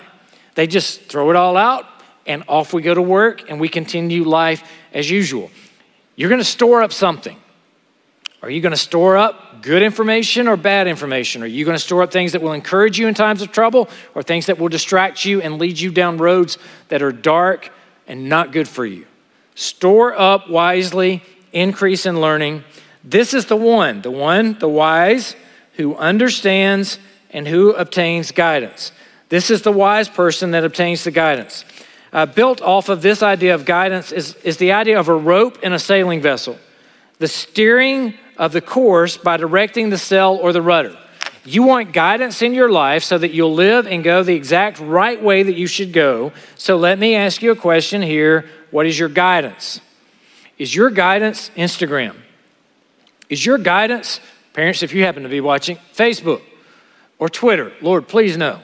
They 0.54 0.68
just 0.68 1.02
throw 1.06 1.32
it 1.32 1.36
all 1.36 1.58
out, 1.58 1.86
and 2.28 2.44
off 2.48 2.74
we 2.74 2.84
go 2.84 2.94
to 2.94 3.02
work, 3.02 3.50
and 3.50 3.60
we 3.60 3.68
continue 3.68 4.24
life 4.24 4.64
as 4.94 5.10
usual. 5.10 5.50
You're 6.16 6.30
going 6.30 6.40
to 6.40 6.46
store 6.46 6.84
up 6.84 6.94
something. 6.94 7.38
Are 8.44 8.50
you 8.50 8.62
going 8.62 8.72
to 8.72 8.78
store 8.78 9.18
up 9.18 9.64
good 9.64 9.82
information 9.82 10.48
or 10.48 10.56
bad 10.56 10.88
information? 10.88 11.42
Are 11.42 11.48
you 11.48 11.66
going 11.66 11.76
to 11.76 11.84
store 11.84 12.04
up 12.04 12.12
things 12.12 12.34
that 12.34 12.44
will 12.44 12.54
encourage 12.54 13.00
you 13.00 13.08
in 13.08 13.16
times 13.16 13.42
of 13.42 13.52
trouble 13.52 13.90
or 14.14 14.22
things 14.22 14.46
that 14.46 14.60
will 14.60 14.70
distract 14.70 15.26
you 15.26 15.42
and 15.42 15.58
lead 15.58 15.80
you 15.80 15.90
down 15.90 16.18
roads 16.18 16.60
that 16.90 17.02
are 17.02 17.12
dark 17.12 17.72
and 18.06 18.30
not 18.30 18.52
good 18.52 18.68
for 18.68 18.86
you? 18.86 19.08
Store 19.56 20.18
up 20.18 20.50
wisely, 20.50 21.24
increase 21.52 22.06
in 22.06 22.22
learning. 22.22 22.64
This 23.04 23.34
is 23.34 23.46
the 23.46 23.56
one, 23.56 24.02
the 24.02 24.12
one, 24.12 24.60
the 24.60 24.68
wise, 24.68 25.36
who 25.74 25.96
understands 25.96 27.00
and 27.32 27.48
who 27.48 27.72
obtains 27.72 28.32
guidance. 28.32 28.92
This 29.30 29.50
is 29.50 29.62
the 29.62 29.72
wise 29.72 30.08
person 30.10 30.52
that 30.52 30.64
obtains 30.64 31.04
the 31.04 31.12
guidance. 31.12 31.66
Uh, 32.14 32.26
built 32.26 32.62
off 32.62 32.90
of 32.90 33.02
this 33.02 33.22
idea 33.22 33.54
of 33.54 33.66
guidance 33.66 34.12
is, 34.12 34.36
is 34.36 34.58
the 34.58 34.72
idea 34.72 35.00
of 35.00 35.10
a 35.10 35.16
rope 35.16 35.62
in 35.64 35.74
a 35.74 35.80
sailing 35.80 36.22
vessel, 36.22 36.58
the 37.20 37.28
steering 37.28 38.14
of 38.38 38.52
the 38.52 38.62
course 38.62 39.18
by 39.18 39.38
directing 39.38 39.90
the 39.90 39.98
sail 39.98 40.40
or 40.42 40.54
the 40.54 40.62
rudder. 40.62 40.98
You 41.44 41.64
want 41.64 41.94
guidance 41.94 42.42
in 42.42 42.54
your 42.54 42.72
life 42.72 43.04
so 43.04 43.18
that 43.18 43.32
you'll 43.32 43.54
live 43.54 43.86
and 43.86 44.04
go 44.04 44.24
the 44.24 44.34
exact 44.34 44.80
right 44.80 45.22
way 45.22 45.44
that 45.44 45.56
you 45.56 45.68
should 45.68 45.94
go. 45.94 46.32
So 46.56 46.76
let 46.78 46.98
me 46.98 47.16
ask 47.16 47.42
you 47.42 47.52
a 47.52 47.56
question 47.56 48.02
here. 48.02 48.50
What 48.72 48.86
is 48.86 48.98
your 48.98 49.10
guidance? 49.10 49.82
Is 50.58 50.74
your 50.74 50.90
guidance 50.90 51.50
Instagram? 51.56 52.16
Is 53.30 53.46
your 53.46 53.58
guidance, 53.58 54.20
parents, 54.54 54.84
if 54.84 54.94
you 54.94 55.04
happen 55.04 55.24
to 55.24 55.30
be 55.30 55.42
watching, 55.42 55.78
Facebook 55.94 56.42
or 57.20 57.30
Twitter? 57.30 57.72
Lord, 57.82 58.08
please 58.08 58.38
no. 58.38 58.60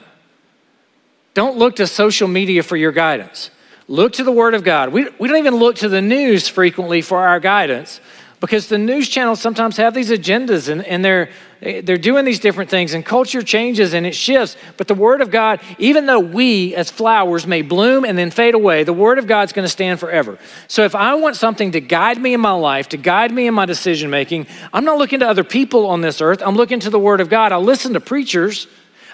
Don't 1.33 1.57
look 1.57 1.77
to 1.77 1.87
social 1.87 2.27
media 2.27 2.63
for 2.63 2.75
your 2.75 2.91
guidance. 2.91 3.49
Look 3.87 4.13
to 4.13 4.23
the 4.23 4.31
Word 4.31 4.53
of 4.53 4.63
God. 4.63 4.93
We, 4.93 5.09
we 5.19 5.27
don't 5.27 5.37
even 5.37 5.55
look 5.55 5.77
to 5.77 5.89
the 5.89 6.01
news 6.01 6.47
frequently 6.47 7.01
for 7.01 7.19
our 7.19 7.39
guidance 7.39 7.99
because 8.41 8.67
the 8.67 8.77
news 8.79 9.07
channels 9.07 9.39
sometimes 9.39 9.77
have 9.77 9.93
these 9.93 10.09
agendas 10.09 10.67
and, 10.67 10.83
and 10.85 11.05
they're, 11.05 11.29
they're 11.61 11.95
doing 11.95 12.25
these 12.25 12.39
different 12.39 12.71
things 12.71 12.95
and 12.95 13.05
culture 13.05 13.43
changes 13.43 13.93
and 13.93 14.07
it 14.07 14.15
shifts. 14.15 14.57
But 14.77 14.87
the 14.87 14.95
Word 14.95 15.21
of 15.21 15.29
God, 15.29 15.61
even 15.77 16.07
though 16.07 16.19
we 16.19 16.73
as 16.73 16.89
flowers 16.89 17.45
may 17.45 17.61
bloom 17.61 18.03
and 18.03 18.17
then 18.17 18.31
fade 18.31 18.55
away, 18.55 18.83
the 18.83 18.93
Word 18.93 19.19
of 19.19 19.27
God's 19.27 19.53
going 19.53 19.65
to 19.65 19.69
stand 19.69 19.99
forever. 19.99 20.39
So 20.67 20.83
if 20.83 20.95
I 20.95 21.13
want 21.13 21.35
something 21.35 21.71
to 21.73 21.79
guide 21.79 22.19
me 22.19 22.33
in 22.33 22.41
my 22.41 22.53
life, 22.53 22.89
to 22.89 22.97
guide 22.97 23.31
me 23.31 23.45
in 23.45 23.53
my 23.53 23.67
decision 23.67 24.09
making, 24.09 24.47
I'm 24.73 24.85
not 24.85 24.97
looking 24.97 25.19
to 25.19 25.29
other 25.29 25.43
people 25.43 25.85
on 25.85 26.01
this 26.01 26.19
earth. 26.19 26.41
I'm 26.43 26.55
looking 26.55 26.79
to 26.79 26.89
the 26.89 26.99
Word 26.99 27.21
of 27.21 27.29
God. 27.29 27.51
I'll 27.51 27.63
listen 27.63 27.93
to 27.93 28.01
preachers, 28.01 28.67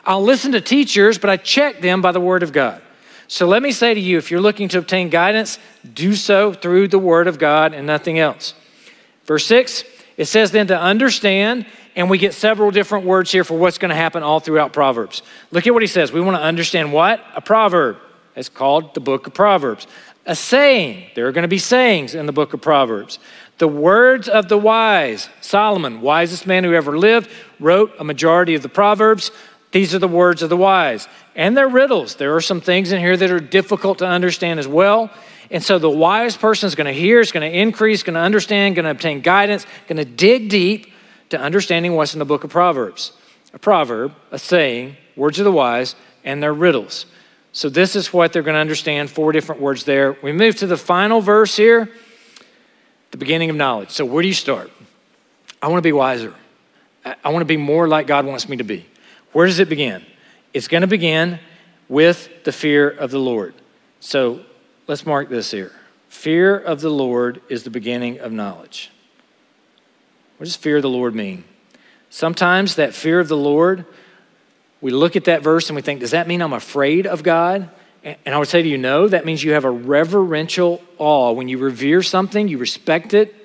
I'll 0.06 0.24
listen 0.24 0.54
to 0.54 0.62
teachers, 0.62 1.18
but 1.18 1.30
I 1.30 1.36
check 1.36 1.82
them 1.82 2.02
by 2.02 2.14
the 2.14 2.22
Word 2.22 2.44
of 2.44 2.54
God. 2.54 2.82
So 3.28 3.46
let 3.46 3.62
me 3.62 3.74
say 3.74 3.94
to 3.94 4.00
you 4.00 4.18
if 4.18 4.32
you're 4.32 4.40
looking 4.40 4.70
to 4.70 4.78
obtain 4.78 5.10
guidance, 5.10 5.60
do 5.94 6.16
so 6.16 6.54
through 6.54 6.88
the 6.88 7.00
Word 7.00 7.28
of 7.28 7.38
God 7.38 7.74
and 7.74 7.86
nothing 7.86 8.20
else. 8.20 8.54
Verse 9.28 9.46
6, 9.46 9.84
it 10.16 10.26
says 10.26 10.52
then 10.52 10.68
to 10.68 10.80
understand, 10.80 11.66
and 11.96 12.10
we 12.10 12.18
get 12.18 12.34
several 12.34 12.72
different 12.72 13.06
words 13.06 13.32
here 13.32 13.44
for 13.44 13.58
what's 13.58 13.78
going 13.78 13.90
to 13.90 13.96
happen 13.96 14.24
all 14.24 14.40
throughout 14.40 14.74
Proverbs. 14.74 15.22
Look 15.52 15.68
at 15.68 15.74
what 15.74 15.84
he 15.84 15.88
says. 15.88 16.12
We 16.12 16.22
want 16.22 16.38
to 16.38 16.42
understand 16.42 16.92
what? 16.92 17.24
A 17.36 17.42
proverb. 17.42 17.98
It's 18.36 18.50
called 18.50 18.94
the 18.94 19.00
book 19.00 19.28
of 19.28 19.34
Proverbs. 19.34 19.86
A 20.26 20.36
saying. 20.36 21.12
There 21.16 21.28
are 21.28 21.32
going 21.32 21.44
to 21.44 21.48
be 21.48 21.60
sayings 21.60 22.16
in 22.16 22.26
the 22.26 22.32
book 22.32 22.54
of 22.54 22.62
Proverbs. 22.62 23.20
The 23.58 23.68
words 23.68 24.30
of 24.30 24.48
the 24.48 24.58
wise. 24.58 25.30
Solomon, 25.42 26.02
wisest 26.02 26.48
man 26.48 26.64
who 26.64 26.74
ever 26.74 26.98
lived, 26.98 27.30
wrote 27.60 27.94
a 28.00 28.04
majority 28.04 28.56
of 28.56 28.62
the 28.62 28.70
Proverbs. 28.70 29.32
These 29.72 29.94
are 29.94 30.00
the 30.00 30.08
words 30.08 30.42
of 30.42 30.50
the 30.50 30.58
wise. 30.58 31.08
And 31.36 31.58
they're 31.58 31.68
riddles. 31.68 32.16
There 32.16 32.36
are 32.36 32.42
some 32.42 32.62
things 32.62 32.92
in 32.92 33.00
here 33.00 33.18
that 33.18 33.32
are 33.32 33.40
difficult 33.40 34.00
to 34.00 34.08
understand 34.08 34.60
as 34.60 34.68
well. 34.68 35.12
And 35.50 35.64
so 35.64 35.80
the 35.80 35.90
wise 35.90 36.36
person 36.36 36.68
is 36.68 36.76
going 36.76 36.88
to 36.88 37.00
hear, 37.00 37.20
is 37.20 37.32
going 37.32 37.50
to 37.50 37.58
increase, 37.58 38.04
going 38.04 38.16
to 38.16 38.20
understand, 38.20 38.76
going 38.76 38.86
to 38.86 38.92
obtain 38.92 39.22
guidance, 39.22 39.66
going 39.88 39.98
to 39.98 40.06
dig 40.06 40.50
deep 40.50 40.92
to 41.30 41.40
understanding 41.40 41.96
what's 41.96 42.14
in 42.14 42.20
the 42.20 42.26
book 42.26 42.44
of 42.44 42.50
Proverbs. 42.50 43.14
A 43.54 43.60
proverb, 43.60 44.14
a 44.32 44.40
saying, 44.40 44.98
words 45.16 45.40
of 45.40 45.46
the 45.46 45.52
wise, 45.52 45.96
and 46.24 46.44
their 46.44 46.54
riddles. 46.54 47.06
So 47.54 47.70
this 47.70 47.96
is 47.96 48.14
what 48.14 48.34
they're 48.34 48.44
going 48.44 48.56
to 48.56 48.60
understand, 48.60 49.10
four 49.10 49.32
different 49.32 49.62
words 49.62 49.86
there. 49.86 50.18
We 50.22 50.32
move 50.32 50.58
to 50.58 50.68
the 50.68 50.78
final 50.78 51.22
verse 51.22 51.56
here, 51.56 51.90
the 53.12 53.18
beginning 53.18 53.50
of 53.50 53.56
knowledge. 53.56 53.90
So 53.92 54.06
where 54.06 54.22
do 54.22 54.28
you 54.28 54.34
start? 54.34 54.70
I 55.62 55.68
want 55.70 55.80
to 55.80 55.88
be 55.88 55.94
wiser. 55.94 56.36
I 57.24 57.30
want 57.30 57.42
to 57.42 57.46
be 57.46 57.58
more 57.58 57.88
like 57.88 58.06
God 58.06 58.26
wants 58.26 58.50
me 58.50 58.58
to 58.58 58.64
be. 58.64 58.86
Where 59.32 59.48
does 59.48 59.60
it 59.60 59.70
begin? 59.70 60.06
It's 60.54 60.68
going 60.68 60.82
to 60.82 60.88
begin 60.88 61.40
with 61.88 62.44
the 62.44 62.52
fear 62.52 62.90
of 62.90 63.12
the 63.12 63.20
Lord. 63.20 63.54
So 64.02 64.42
let's 64.88 65.06
mark 65.06 65.30
this 65.30 65.52
here. 65.52 65.72
Fear 66.10 66.58
of 66.58 66.82
the 66.82 66.90
Lord 66.90 67.42
is 67.50 67.64
the 67.64 67.70
beginning 67.70 68.20
of 68.20 68.32
knowledge. 68.32 68.90
What 70.38 70.46
does 70.46 70.56
fear 70.56 70.78
of 70.78 70.82
the 70.82 70.90
Lord 70.90 71.14
mean? 71.14 71.44
Sometimes 72.10 72.76
that 72.76 72.94
fear 72.94 73.20
of 73.20 73.28
the 73.28 73.38
Lord, 73.38 73.86
we 74.80 74.92
look 74.92 75.16
at 75.16 75.26
that 75.26 75.44
verse 75.44 75.70
and 75.70 75.76
we 75.76 75.82
think, 75.82 76.00
does 76.00 76.12
that 76.12 76.28
mean 76.28 76.42
I'm 76.42 76.54
afraid 76.54 77.06
of 77.06 77.22
God? 77.24 77.70
And 78.04 78.34
I 78.34 78.38
would 78.38 78.48
say 78.48 78.62
to 78.62 78.68
you, 78.68 78.78
no, 78.78 79.08
that 79.08 79.26
means 79.26 79.44
you 79.44 79.54
have 79.54 79.66
a 79.66 79.72
reverential 79.72 80.82
awe. 80.98 81.32
When 81.34 81.50
you 81.50 81.58
revere 81.58 82.02
something, 82.02 82.48
you 82.48 82.58
respect 82.58 83.14
it. 83.14 83.36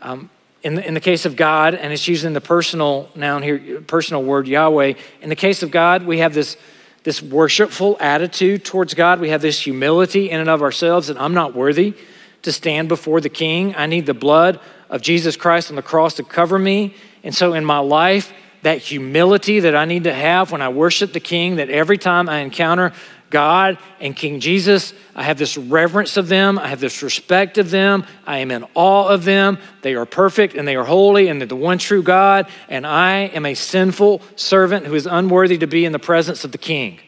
Um, 0.00 0.30
in, 0.62 0.76
the, 0.76 0.86
in 0.86 0.94
the 0.94 1.00
case 1.00 1.26
of 1.26 1.36
God, 1.36 1.74
and 1.74 1.92
it's 1.92 2.08
using 2.08 2.32
the 2.32 2.40
personal 2.40 3.10
noun 3.14 3.42
here, 3.42 3.82
personal 3.82 4.22
word 4.22 4.48
Yahweh. 4.48 4.94
In 5.20 5.28
the 5.28 5.36
case 5.36 5.62
of 5.62 5.70
God, 5.70 6.06
we 6.06 6.20
have 6.20 6.32
this, 6.32 6.56
this 7.04 7.22
worshipful 7.22 7.96
attitude 8.00 8.64
towards 8.64 8.94
God. 8.94 9.20
We 9.20 9.28
have 9.28 9.42
this 9.42 9.60
humility 9.60 10.30
in 10.30 10.40
and 10.40 10.50
of 10.50 10.62
ourselves 10.62 11.06
that 11.06 11.20
I'm 11.20 11.34
not 11.34 11.54
worthy 11.54 11.94
to 12.42 12.52
stand 12.52 12.88
before 12.88 13.20
the 13.20 13.28
King. 13.28 13.74
I 13.76 13.86
need 13.86 14.06
the 14.06 14.14
blood 14.14 14.58
of 14.90 15.02
Jesus 15.02 15.36
Christ 15.36 15.70
on 15.70 15.76
the 15.76 15.82
cross 15.82 16.14
to 16.14 16.22
cover 16.22 16.58
me. 16.58 16.94
And 17.22 17.34
so 17.34 17.54
in 17.54 17.64
my 17.64 17.78
life, 17.78 18.32
that 18.62 18.78
humility 18.78 19.60
that 19.60 19.76
I 19.76 19.84
need 19.84 20.04
to 20.04 20.12
have 20.12 20.50
when 20.50 20.62
I 20.62 20.70
worship 20.70 21.12
the 21.12 21.20
King, 21.20 21.56
that 21.56 21.68
every 21.68 21.98
time 21.98 22.28
I 22.28 22.38
encounter 22.38 22.92
God 23.34 23.78
and 23.98 24.14
King 24.14 24.38
Jesus, 24.38 24.94
I 25.12 25.24
have 25.24 25.38
this 25.38 25.58
reverence 25.58 26.16
of 26.16 26.28
them. 26.28 26.56
I 26.56 26.68
have 26.68 26.78
this 26.78 27.02
respect 27.02 27.58
of 27.58 27.72
them. 27.72 28.06
I 28.24 28.38
am 28.38 28.52
in 28.52 28.64
awe 28.74 29.08
of 29.08 29.24
them. 29.24 29.58
They 29.82 29.96
are 29.96 30.06
perfect 30.06 30.54
and 30.54 30.68
they 30.68 30.76
are 30.76 30.84
holy 30.84 31.26
and 31.26 31.40
they're 31.40 31.48
the 31.48 31.56
one 31.56 31.78
true 31.78 32.00
God. 32.00 32.48
And 32.68 32.86
I 32.86 33.22
am 33.34 33.44
a 33.44 33.54
sinful 33.54 34.22
servant 34.36 34.86
who 34.86 34.94
is 34.94 35.06
unworthy 35.06 35.58
to 35.58 35.66
be 35.66 35.84
in 35.84 35.90
the 35.90 35.98
presence 35.98 36.44
of 36.44 36.52
the 36.52 36.58
King. 36.58 37.00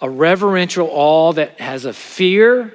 A 0.00 0.08
reverential 0.08 0.88
awe 0.90 1.34
that 1.34 1.60
has 1.60 1.84
a 1.84 1.92
fear, 1.92 2.74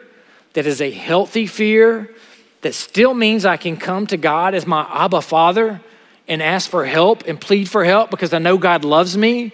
that 0.54 0.68
is 0.68 0.80
a 0.80 0.92
healthy 0.92 1.48
fear, 1.48 2.14
that 2.62 2.76
still 2.76 3.16
means 3.16 3.46
I 3.46 3.58
can 3.58 3.78
come 3.78 4.06
to 4.08 4.18
God 4.18 4.54
as 4.54 4.68
my 4.68 4.88
Abba 4.92 5.22
Father 5.22 5.82
and 6.28 6.44
ask 6.44 6.70
for 6.70 6.86
help 6.86 7.24
and 7.26 7.42
plead 7.42 7.68
for 7.68 7.84
help 7.84 8.12
because 8.12 8.32
I 8.32 8.38
know 8.38 8.60
God 8.60 8.86
loves 8.86 9.18
me. 9.18 9.54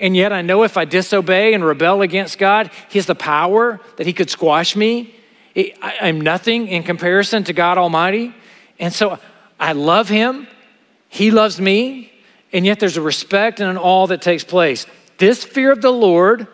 And 0.00 0.16
yet 0.16 0.32
I 0.32 0.42
know 0.42 0.62
if 0.62 0.76
I 0.76 0.84
disobey 0.84 1.54
and 1.54 1.64
rebel 1.64 2.02
against 2.02 2.38
God, 2.38 2.70
He 2.88 2.98
has 2.98 3.06
the 3.06 3.14
power 3.14 3.80
that 3.96 4.06
He 4.06 4.12
could 4.12 4.30
squash 4.30 4.76
me. 4.76 5.14
I'm 5.80 6.20
nothing 6.20 6.68
in 6.68 6.84
comparison 6.84 7.44
to 7.44 7.52
God 7.52 7.78
Almighty. 7.78 8.34
And 8.78 8.92
so 8.92 9.18
I 9.58 9.72
love 9.72 10.08
Him, 10.08 10.46
He 11.08 11.30
loves 11.30 11.60
me, 11.60 12.12
and 12.52 12.64
yet 12.64 12.78
there's 12.78 12.96
a 12.96 13.02
respect 13.02 13.58
and 13.58 13.68
an 13.68 13.76
awe 13.76 14.06
that 14.06 14.22
takes 14.22 14.44
place. 14.44 14.86
This 15.18 15.42
fear 15.42 15.72
of 15.72 15.82
the 15.82 15.90
Lord 15.90 16.46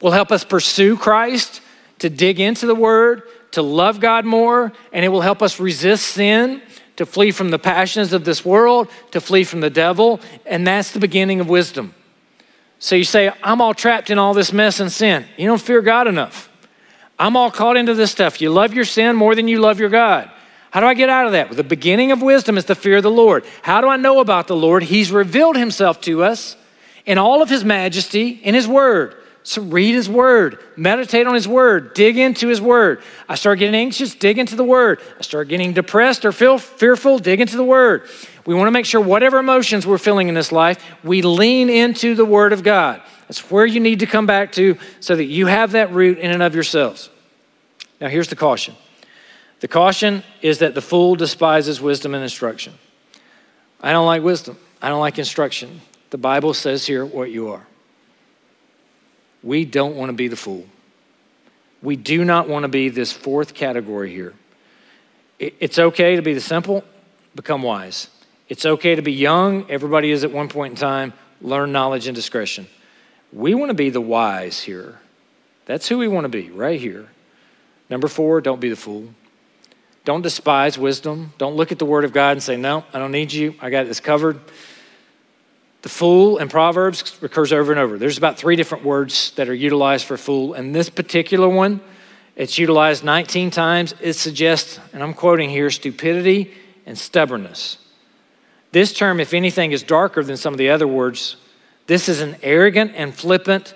will 0.00 0.12
help 0.12 0.30
us 0.30 0.44
pursue 0.44 0.96
Christ, 0.96 1.60
to 1.98 2.08
dig 2.08 2.38
into 2.38 2.66
the 2.66 2.74
Word, 2.74 3.22
to 3.52 3.62
love 3.62 3.98
God 3.98 4.24
more, 4.24 4.72
and 4.92 5.04
it 5.04 5.08
will 5.08 5.22
help 5.22 5.42
us 5.42 5.58
resist 5.58 6.08
sin, 6.08 6.62
to 6.96 7.06
flee 7.06 7.32
from 7.32 7.50
the 7.50 7.58
passions 7.58 8.12
of 8.12 8.24
this 8.24 8.44
world, 8.44 8.88
to 9.10 9.20
flee 9.20 9.44
from 9.44 9.60
the 9.60 9.70
devil, 9.70 10.20
and 10.44 10.66
that's 10.66 10.92
the 10.92 11.00
beginning 11.00 11.40
of 11.40 11.48
wisdom. 11.48 11.94
So 12.78 12.94
you 12.94 13.04
say, 13.04 13.32
I'm 13.42 13.60
all 13.60 13.74
trapped 13.74 14.10
in 14.10 14.18
all 14.18 14.34
this 14.34 14.52
mess 14.52 14.80
and 14.80 14.92
sin. 14.92 15.24
You 15.36 15.46
don't 15.46 15.60
fear 15.60 15.80
God 15.80 16.06
enough. 16.06 16.50
I'm 17.18 17.36
all 17.36 17.50
caught 17.50 17.76
into 17.76 17.94
this 17.94 18.10
stuff. 18.10 18.40
You 18.40 18.50
love 18.50 18.74
your 18.74 18.84
sin 18.84 19.16
more 19.16 19.34
than 19.34 19.48
you 19.48 19.58
love 19.58 19.80
your 19.80 19.88
God. 19.88 20.30
How 20.70 20.80
do 20.80 20.86
I 20.86 20.94
get 20.94 21.08
out 21.08 21.26
of 21.26 21.32
that? 21.32 21.48
Well, 21.48 21.56
the 21.56 21.64
beginning 21.64 22.12
of 22.12 22.20
wisdom 22.20 22.58
is 22.58 22.66
the 22.66 22.74
fear 22.74 22.98
of 22.98 23.02
the 23.02 23.10
Lord. 23.10 23.44
How 23.62 23.80
do 23.80 23.88
I 23.88 23.96
know 23.96 24.20
about 24.20 24.46
the 24.46 24.56
Lord? 24.56 24.82
He's 24.82 25.10
revealed 25.10 25.56
himself 25.56 26.00
to 26.02 26.22
us 26.22 26.56
in 27.06 27.16
all 27.16 27.40
of 27.40 27.48
his 27.48 27.64
majesty 27.64 28.28
in 28.28 28.54
his 28.54 28.68
word. 28.68 29.14
So 29.46 29.62
read 29.62 29.94
his 29.94 30.08
word, 30.08 30.58
meditate 30.74 31.24
on 31.28 31.34
his 31.34 31.46
word, 31.46 31.94
dig 31.94 32.18
into 32.18 32.48
his 32.48 32.60
word. 32.60 33.00
I 33.28 33.36
start 33.36 33.60
getting 33.60 33.76
anxious, 33.76 34.12
dig 34.12 34.40
into 34.40 34.56
the 34.56 34.64
word. 34.64 35.00
I 35.20 35.22
start 35.22 35.46
getting 35.46 35.72
depressed 35.72 36.24
or 36.24 36.32
feel 36.32 36.58
fearful, 36.58 37.20
dig 37.20 37.40
into 37.40 37.56
the 37.56 37.62
word. 37.62 38.08
We 38.44 38.54
want 38.56 38.66
to 38.66 38.72
make 38.72 38.86
sure 38.86 39.00
whatever 39.00 39.38
emotions 39.38 39.86
we're 39.86 39.98
feeling 39.98 40.26
in 40.26 40.34
this 40.34 40.50
life, 40.50 40.84
we 41.04 41.22
lean 41.22 41.70
into 41.70 42.16
the 42.16 42.24
word 42.24 42.52
of 42.52 42.64
God. 42.64 43.00
That's 43.28 43.48
where 43.48 43.64
you 43.64 43.78
need 43.78 44.00
to 44.00 44.06
come 44.06 44.26
back 44.26 44.50
to 44.52 44.78
so 44.98 45.14
that 45.14 45.26
you 45.26 45.46
have 45.46 45.70
that 45.72 45.92
root 45.92 46.18
in 46.18 46.32
and 46.32 46.42
of 46.42 46.56
yourselves. 46.56 47.08
Now, 48.00 48.08
here's 48.08 48.26
the 48.26 48.34
caution 48.34 48.74
the 49.60 49.68
caution 49.68 50.24
is 50.42 50.58
that 50.58 50.74
the 50.74 50.82
fool 50.82 51.14
despises 51.14 51.80
wisdom 51.80 52.14
and 52.14 52.24
instruction. 52.24 52.74
I 53.80 53.92
don't 53.92 54.06
like 54.06 54.24
wisdom, 54.24 54.58
I 54.82 54.88
don't 54.88 54.98
like 54.98 55.20
instruction. 55.20 55.82
The 56.10 56.18
Bible 56.18 56.52
says 56.52 56.84
here 56.84 57.06
what 57.06 57.30
you 57.30 57.50
are. 57.52 57.64
We 59.46 59.64
don't 59.64 59.94
want 59.94 60.08
to 60.08 60.12
be 60.12 60.26
the 60.26 60.36
fool. 60.36 60.66
We 61.80 61.94
do 61.94 62.24
not 62.24 62.48
want 62.48 62.64
to 62.64 62.68
be 62.68 62.88
this 62.88 63.12
fourth 63.12 63.54
category 63.54 64.10
here. 64.10 64.34
It's 65.38 65.78
okay 65.78 66.16
to 66.16 66.22
be 66.22 66.34
the 66.34 66.40
simple, 66.40 66.82
become 67.36 67.62
wise. 67.62 68.08
It's 68.48 68.66
okay 68.66 68.96
to 68.96 69.02
be 69.02 69.12
young, 69.12 69.70
everybody 69.70 70.10
is 70.10 70.24
at 70.24 70.32
one 70.32 70.48
point 70.48 70.72
in 70.72 70.76
time, 70.76 71.12
learn 71.40 71.70
knowledge 71.70 72.08
and 72.08 72.14
discretion. 72.16 72.66
We 73.32 73.54
want 73.54 73.70
to 73.70 73.74
be 73.74 73.88
the 73.88 74.00
wise 74.00 74.62
here. 74.62 74.98
That's 75.66 75.86
who 75.86 75.98
we 75.98 76.08
want 76.08 76.24
to 76.24 76.28
be, 76.28 76.50
right 76.50 76.80
here. 76.80 77.08
Number 77.88 78.08
four, 78.08 78.40
don't 78.40 78.60
be 78.60 78.68
the 78.68 78.76
fool. 78.76 79.10
Don't 80.04 80.22
despise 80.22 80.76
wisdom. 80.76 81.34
Don't 81.38 81.54
look 81.54 81.70
at 81.70 81.78
the 81.78 81.84
word 81.84 82.04
of 82.04 82.12
God 82.12 82.32
and 82.32 82.42
say, 82.42 82.56
No, 82.56 82.84
I 82.92 82.98
don't 82.98 83.12
need 83.12 83.32
you. 83.32 83.54
I 83.60 83.70
got 83.70 83.86
this 83.86 84.00
covered. 84.00 84.40
The 85.86 85.90
fool 85.90 86.38
in 86.38 86.48
Proverbs 86.48 87.16
recurs 87.20 87.52
over 87.52 87.70
and 87.70 87.78
over. 87.78 87.96
There's 87.96 88.18
about 88.18 88.36
three 88.36 88.56
different 88.56 88.82
words 88.82 89.30
that 89.36 89.48
are 89.48 89.54
utilized 89.54 90.04
for 90.04 90.16
fool. 90.16 90.54
And 90.54 90.74
this 90.74 90.90
particular 90.90 91.48
one, 91.48 91.80
it's 92.34 92.58
utilized 92.58 93.04
19 93.04 93.52
times. 93.52 93.94
It 94.00 94.14
suggests, 94.14 94.80
and 94.92 95.00
I'm 95.00 95.14
quoting 95.14 95.48
here, 95.48 95.70
stupidity 95.70 96.52
and 96.86 96.98
stubbornness. 96.98 97.78
This 98.72 98.92
term, 98.92 99.20
if 99.20 99.32
anything, 99.32 99.70
is 99.70 99.84
darker 99.84 100.24
than 100.24 100.36
some 100.36 100.52
of 100.52 100.58
the 100.58 100.70
other 100.70 100.88
words. 100.88 101.36
This 101.86 102.08
is 102.08 102.20
an 102.20 102.34
arrogant 102.42 102.90
and 102.96 103.14
flippant 103.14 103.72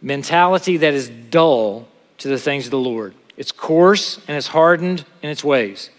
mentality 0.00 0.78
that 0.78 0.94
is 0.94 1.10
dull 1.10 1.86
to 2.16 2.28
the 2.28 2.38
things 2.38 2.64
of 2.64 2.70
the 2.70 2.78
Lord. 2.78 3.14
It's 3.36 3.52
coarse 3.52 4.16
and 4.26 4.38
it's 4.38 4.46
hardened 4.46 5.04
in 5.20 5.28
its 5.28 5.44
ways. 5.44 5.90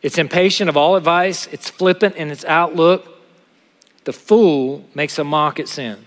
It's 0.00 0.16
impatient 0.16 0.70
of 0.70 0.78
all 0.78 0.96
advice, 0.96 1.46
it's 1.48 1.68
flippant 1.68 2.16
in 2.16 2.30
its 2.30 2.46
outlook, 2.46 3.18
the 4.04 4.12
fool 4.12 4.84
makes 4.94 5.18
a 5.18 5.24
mock 5.24 5.60
at 5.60 5.68
sin. 5.68 6.06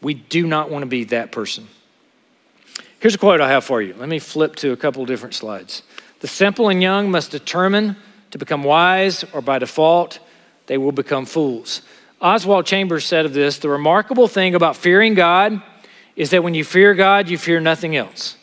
We 0.00 0.14
do 0.14 0.46
not 0.46 0.70
want 0.70 0.82
to 0.82 0.86
be 0.86 1.04
that 1.04 1.32
person. 1.32 1.68
Here's 3.00 3.14
a 3.14 3.18
quote 3.18 3.40
I 3.40 3.48
have 3.48 3.64
for 3.64 3.80
you. 3.80 3.94
Let 3.94 4.08
me 4.08 4.18
flip 4.18 4.56
to 4.56 4.72
a 4.72 4.76
couple 4.76 5.04
different 5.06 5.34
slides. 5.34 5.82
The 6.20 6.28
simple 6.28 6.68
and 6.68 6.82
young 6.82 7.10
must 7.10 7.30
determine 7.30 7.96
to 8.30 8.38
become 8.38 8.64
wise, 8.64 9.24
or 9.32 9.40
by 9.40 9.58
default, 9.58 10.18
they 10.66 10.78
will 10.78 10.92
become 10.92 11.24
fools. 11.24 11.82
Oswald 12.20 12.66
Chambers 12.66 13.04
said 13.04 13.24
of 13.24 13.32
this 13.32 13.58
the 13.58 13.68
remarkable 13.68 14.28
thing 14.28 14.54
about 14.54 14.76
fearing 14.76 15.14
God 15.14 15.62
is 16.16 16.30
that 16.30 16.42
when 16.42 16.54
you 16.54 16.64
fear 16.64 16.94
God, 16.94 17.28
you 17.28 17.38
fear 17.38 17.60
nothing 17.60 17.94
else. 17.94 18.36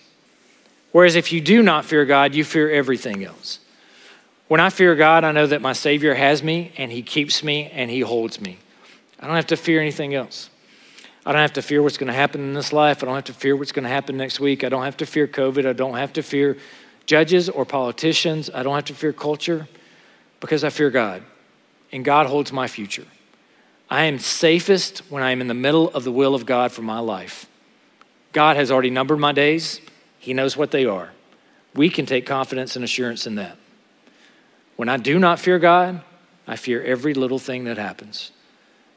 Whereas 0.94 1.16
if 1.16 1.34
you 1.34 1.42
do 1.42 1.62
not 1.62 1.84
fear 1.84 2.06
God, 2.06 2.34
you 2.34 2.46
fear 2.46 2.72
everything 2.72 3.24
else. 3.26 3.60
When 4.48 4.60
I 4.60 4.70
fear 4.70 4.96
God, 4.96 5.24
I 5.24 5.32
know 5.32 5.48
that 5.48 5.62
my 5.62 5.74
Savior 5.74 6.14
has 6.14 6.44
me 6.44 6.72
and 6.78 6.92
He 6.92 7.02
keeps 7.02 7.44
me 7.44 7.70
and 7.74 7.90
He 7.90 8.02
holds 8.02 8.40
me. 8.40 8.58
I 9.20 9.28
don't 9.28 9.36
have 9.36 9.48
to 9.48 9.58
fear 9.58 9.82
anything 9.82 10.14
else. 10.14 10.50
I 11.26 11.32
don't 11.32 11.42
have 11.42 11.54
to 11.54 11.64
fear 11.64 11.82
what's 11.82 11.98
going 11.98 12.08
to 12.08 12.14
happen 12.14 12.42
in 12.42 12.54
this 12.54 12.72
life. 12.72 13.02
I 13.02 13.08
don't 13.08 13.16
have 13.16 13.24
to 13.26 13.34
fear 13.34 13.56
what's 13.56 13.72
going 13.72 13.84
to 13.84 13.90
happen 13.90 14.16
next 14.16 14.40
week. 14.40 14.64
I 14.64 14.70
don't 14.70 14.84
have 14.84 14.98
to 14.98 15.08
fear 15.08 15.28
COVID. 15.28 15.66
I 15.66 15.74
don't 15.74 15.96
have 15.96 16.14
to 16.14 16.22
fear 16.22 16.58
judges 17.08 17.50
or 17.50 17.66
politicians. 17.66 18.52
I 18.54 18.62
don't 18.62 18.76
have 18.76 18.86
to 18.86 18.94
fear 18.94 19.12
culture 19.12 19.68
because 20.40 20.64
I 20.64 20.70
fear 20.70 20.92
God 20.92 21.24
and 21.92 22.06
God 22.06 22.28
holds 22.28 22.52
my 22.52 22.68
future. 22.68 23.06
I 23.90 24.06
am 24.06 24.20
safest 24.20 25.00
when 25.10 25.24
I 25.24 25.32
am 25.32 25.42
in 25.42 25.48
the 25.48 25.54
middle 25.56 25.90
of 25.90 26.04
the 26.04 26.12
will 26.12 26.36
of 26.36 26.46
God 26.46 26.72
for 26.72 26.82
my 26.84 27.00
life. 27.00 27.48
God 28.32 28.58
has 28.58 28.70
already 28.70 28.90
numbered 28.90 29.20
my 29.20 29.32
days, 29.32 29.80
He 30.20 30.34
knows 30.34 30.58
what 30.58 30.72
they 30.72 30.86
are. 30.86 31.12
We 31.74 31.90
can 31.90 32.06
take 32.06 32.26
confidence 32.26 32.76
and 32.76 32.84
assurance 32.84 33.26
in 33.26 33.36
that. 33.36 33.58
When 34.76 34.90
I 34.90 34.98
do 34.98 35.20
not 35.20 35.40
fear 35.40 35.60
God, 35.60 36.02
I 36.48 36.56
fear 36.56 36.84
every 36.84 37.14
little 37.14 37.40
thing 37.40 37.64
that 37.66 37.78
happens. 37.78 38.32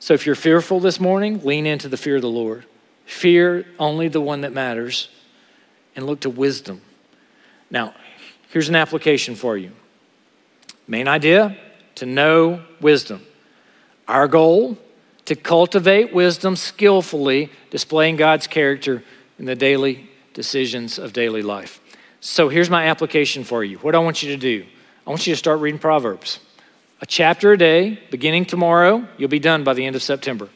So 0.01 0.14
if 0.14 0.27
you're 0.27 0.35
fearful 0.35 0.81
this 0.81 1.01
morning, 1.01 1.45
lean 1.45 1.67
into 1.67 1.88
the 1.88 1.97
fear 1.97 2.17
of 2.17 2.23
the 2.23 2.29
Lord. 2.29 2.67
Fear 3.05 3.67
only 3.79 4.09
the 4.09 4.21
one 4.21 4.43
that 4.43 4.53
matters 4.53 5.09
and 5.97 6.07
look 6.07 6.21
to 6.21 6.31
wisdom. 6.31 6.81
Now, 7.71 7.95
here's 8.51 8.69
an 8.69 8.77
application 8.77 9.35
for 9.35 9.57
you. 9.57 9.73
Main 10.87 11.09
idea 11.09 11.57
to 11.97 12.07
know 12.07 12.62
wisdom. 12.81 13.27
Our 14.07 14.29
goal 14.29 14.79
to 15.25 15.35
cultivate 15.35 16.14
wisdom 16.14 16.57
skillfully, 16.57 17.51
displaying 17.71 18.17
God's 18.17 18.47
character 18.47 19.03
in 19.38 19.45
the 19.45 19.55
daily 19.55 20.09
decisions 20.33 20.99
of 20.99 21.12
daily 21.12 21.43
life. 21.43 21.81
So 22.21 22.49
here's 22.49 22.71
my 22.71 22.87
application 22.87 23.45
for 23.45 23.62
you. 23.62 23.79
What 23.79 23.95
I 23.95 23.99
want 23.99 24.23
you 24.23 24.31
to 24.31 24.37
do 24.37 24.64
I 25.09 25.11
want 25.11 25.27
you 25.27 25.33
to 25.33 25.38
start 25.38 25.61
reading 25.61 25.79
Proverbs. 25.79 26.38
A 27.01 27.07
chapter 27.07 27.53
a 27.53 27.57
day, 27.57 27.99
beginning 28.11 28.44
tomorrow, 28.44 29.09
you'll 29.16 29.31
be 29.31 29.38
done 29.38 29.64
by 29.64 29.73
the 29.73 29.87
end 29.87 29.97
of 29.97 30.03
September. 30.03 30.51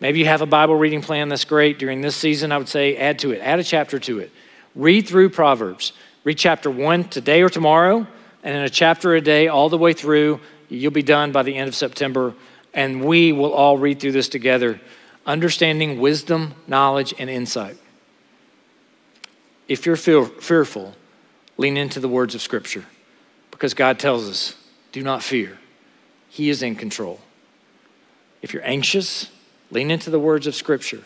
Maybe 0.00 0.18
you 0.18 0.24
have 0.24 0.40
a 0.40 0.46
Bible 0.46 0.76
reading 0.76 1.02
plan 1.02 1.28
that's 1.28 1.44
great. 1.44 1.78
During 1.78 2.00
this 2.00 2.16
season, 2.16 2.52
I 2.52 2.56
would 2.56 2.70
say 2.70 2.96
add 2.96 3.18
to 3.18 3.32
it, 3.32 3.42
add 3.42 3.58
a 3.58 3.62
chapter 3.62 3.98
to 3.98 4.20
it. 4.20 4.30
Read 4.74 5.06
through 5.06 5.28
Proverbs. 5.28 5.92
Read 6.24 6.38
chapter 6.38 6.70
one 6.70 7.04
today 7.04 7.42
or 7.42 7.50
tomorrow, 7.50 8.06
and 8.42 8.56
in 8.56 8.62
a 8.62 8.70
chapter 8.70 9.14
a 9.14 9.20
day 9.20 9.48
all 9.48 9.68
the 9.68 9.76
way 9.76 9.92
through. 9.92 10.40
You'll 10.70 10.90
be 10.90 11.02
done 11.02 11.30
by 11.30 11.42
the 11.42 11.54
end 11.54 11.68
of 11.68 11.74
September 11.74 12.32
and 12.72 13.04
we 13.04 13.32
will 13.32 13.52
all 13.52 13.76
read 13.76 14.00
through 14.00 14.12
this 14.12 14.30
together, 14.30 14.80
understanding 15.26 16.00
wisdom, 16.00 16.54
knowledge, 16.66 17.12
and 17.18 17.28
insight. 17.28 17.76
If 19.68 19.84
you're 19.84 19.96
fear, 19.96 20.24
fearful, 20.24 20.94
lean 21.58 21.76
into 21.76 22.00
the 22.00 22.08
words 22.08 22.34
of 22.34 22.40
Scripture 22.40 22.86
because 23.62 23.74
God 23.74 24.00
tells 24.00 24.28
us, 24.28 24.56
do 24.90 25.04
not 25.04 25.22
fear. 25.22 25.56
He 26.28 26.50
is 26.50 26.64
in 26.64 26.74
control. 26.74 27.20
If 28.42 28.52
you're 28.52 28.66
anxious, 28.66 29.30
lean 29.70 29.88
into 29.88 30.10
the 30.10 30.18
words 30.18 30.48
of 30.48 30.56
Scripture. 30.56 31.04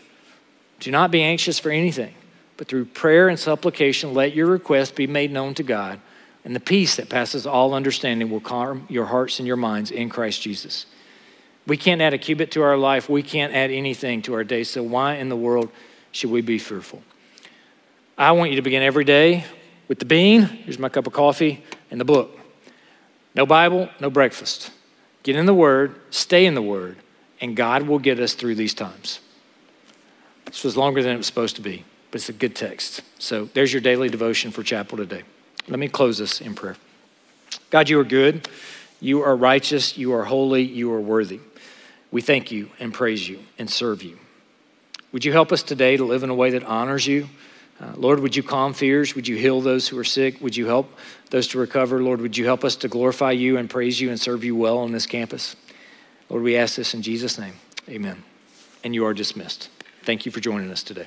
Do 0.80 0.90
not 0.90 1.10
be 1.10 1.22
anxious 1.22 1.58
for 1.58 1.70
anything, 1.70 2.14
but 2.56 2.66
through 2.66 2.86
prayer 2.86 3.28
and 3.28 3.38
supplication, 3.38 4.14
let 4.14 4.34
your 4.34 4.46
request 4.46 4.94
be 4.94 5.06
made 5.06 5.30
known 5.32 5.52
to 5.52 5.62
God, 5.62 6.00
and 6.46 6.56
the 6.56 6.60
peace 6.60 6.96
that 6.96 7.10
passes 7.10 7.46
all 7.46 7.74
understanding 7.74 8.30
will 8.30 8.40
calm 8.40 8.86
your 8.88 9.04
hearts 9.04 9.38
and 9.38 9.46
your 9.46 9.56
minds 9.56 9.90
in 9.90 10.08
Christ 10.08 10.40
Jesus. 10.40 10.86
We 11.66 11.76
can't 11.76 12.00
add 12.00 12.14
a 12.14 12.18
cubit 12.18 12.52
to 12.52 12.62
our 12.62 12.78
life. 12.78 13.10
We 13.10 13.22
can't 13.22 13.52
add 13.52 13.70
anything 13.70 14.22
to 14.22 14.32
our 14.32 14.44
day. 14.44 14.64
So, 14.64 14.82
why 14.82 15.16
in 15.16 15.28
the 15.28 15.36
world 15.36 15.70
should 16.10 16.30
we 16.30 16.40
be 16.40 16.58
fearful? 16.58 17.02
I 18.16 18.32
want 18.32 18.48
you 18.48 18.56
to 18.56 18.62
begin 18.62 18.82
every 18.82 19.04
day 19.04 19.44
with 19.88 19.98
the 19.98 20.06
bean. 20.06 20.40
Here's 20.40 20.78
my 20.78 20.88
cup 20.88 21.06
of 21.06 21.12
coffee 21.12 21.62
and 21.90 22.00
the 22.00 22.06
book. 22.06 22.35
No 23.36 23.44
Bible, 23.44 23.90
no 24.00 24.08
breakfast. 24.08 24.70
Get 25.22 25.36
in 25.36 25.44
the 25.44 25.54
Word, 25.54 25.94
stay 26.10 26.46
in 26.46 26.54
the 26.54 26.62
Word, 26.62 26.96
and 27.40 27.54
God 27.54 27.82
will 27.82 27.98
get 27.98 28.18
us 28.18 28.32
through 28.32 28.54
these 28.54 28.72
times. 28.72 29.20
This 30.46 30.64
was 30.64 30.76
longer 30.76 31.02
than 31.02 31.12
it 31.12 31.18
was 31.18 31.26
supposed 31.26 31.56
to 31.56 31.62
be, 31.62 31.84
but 32.10 32.20
it's 32.20 32.30
a 32.30 32.32
good 32.32 32.56
text. 32.56 33.02
So, 33.18 33.44
there's 33.52 33.72
your 33.72 33.82
daily 33.82 34.08
devotion 34.08 34.52
for 34.52 34.62
chapel 34.62 34.96
today. 34.96 35.22
Let 35.68 35.78
me 35.78 35.88
close 35.88 36.16
this 36.16 36.40
in 36.40 36.54
prayer. 36.54 36.76
God, 37.70 37.90
you 37.90 38.00
are 38.00 38.04
good. 38.04 38.48
You 39.00 39.22
are 39.22 39.36
righteous. 39.36 39.98
You 39.98 40.14
are 40.14 40.24
holy. 40.24 40.62
You 40.62 40.92
are 40.92 41.00
worthy. 41.00 41.40
We 42.10 42.22
thank 42.22 42.50
you 42.50 42.70
and 42.78 42.94
praise 42.94 43.28
you 43.28 43.40
and 43.58 43.68
serve 43.68 44.02
you. 44.02 44.18
Would 45.12 45.24
you 45.24 45.32
help 45.32 45.52
us 45.52 45.62
today 45.62 45.96
to 45.96 46.04
live 46.04 46.22
in 46.22 46.30
a 46.30 46.34
way 46.34 46.50
that 46.50 46.64
honors 46.64 47.06
you? 47.06 47.28
Uh, 47.80 47.92
Lord, 47.96 48.20
would 48.20 48.34
you 48.34 48.42
calm 48.42 48.72
fears? 48.72 49.14
Would 49.14 49.28
you 49.28 49.36
heal 49.36 49.60
those 49.60 49.86
who 49.88 49.98
are 49.98 50.04
sick? 50.04 50.40
Would 50.40 50.56
you 50.56 50.66
help 50.66 50.98
those 51.30 51.46
to 51.48 51.58
recover? 51.58 52.02
Lord, 52.02 52.20
would 52.20 52.36
you 52.36 52.46
help 52.46 52.64
us 52.64 52.76
to 52.76 52.88
glorify 52.88 53.32
you 53.32 53.58
and 53.58 53.68
praise 53.68 54.00
you 54.00 54.10
and 54.10 54.18
serve 54.18 54.44
you 54.44 54.56
well 54.56 54.78
on 54.78 54.92
this 54.92 55.06
campus? 55.06 55.56
Lord, 56.30 56.42
we 56.42 56.56
ask 56.56 56.76
this 56.76 56.94
in 56.94 57.02
Jesus' 57.02 57.38
name. 57.38 57.54
Amen. 57.88 58.22
And 58.82 58.94
you 58.94 59.04
are 59.04 59.14
dismissed. 59.14 59.68
Thank 60.02 60.24
you 60.24 60.32
for 60.32 60.40
joining 60.40 60.70
us 60.70 60.82
today. 60.82 61.06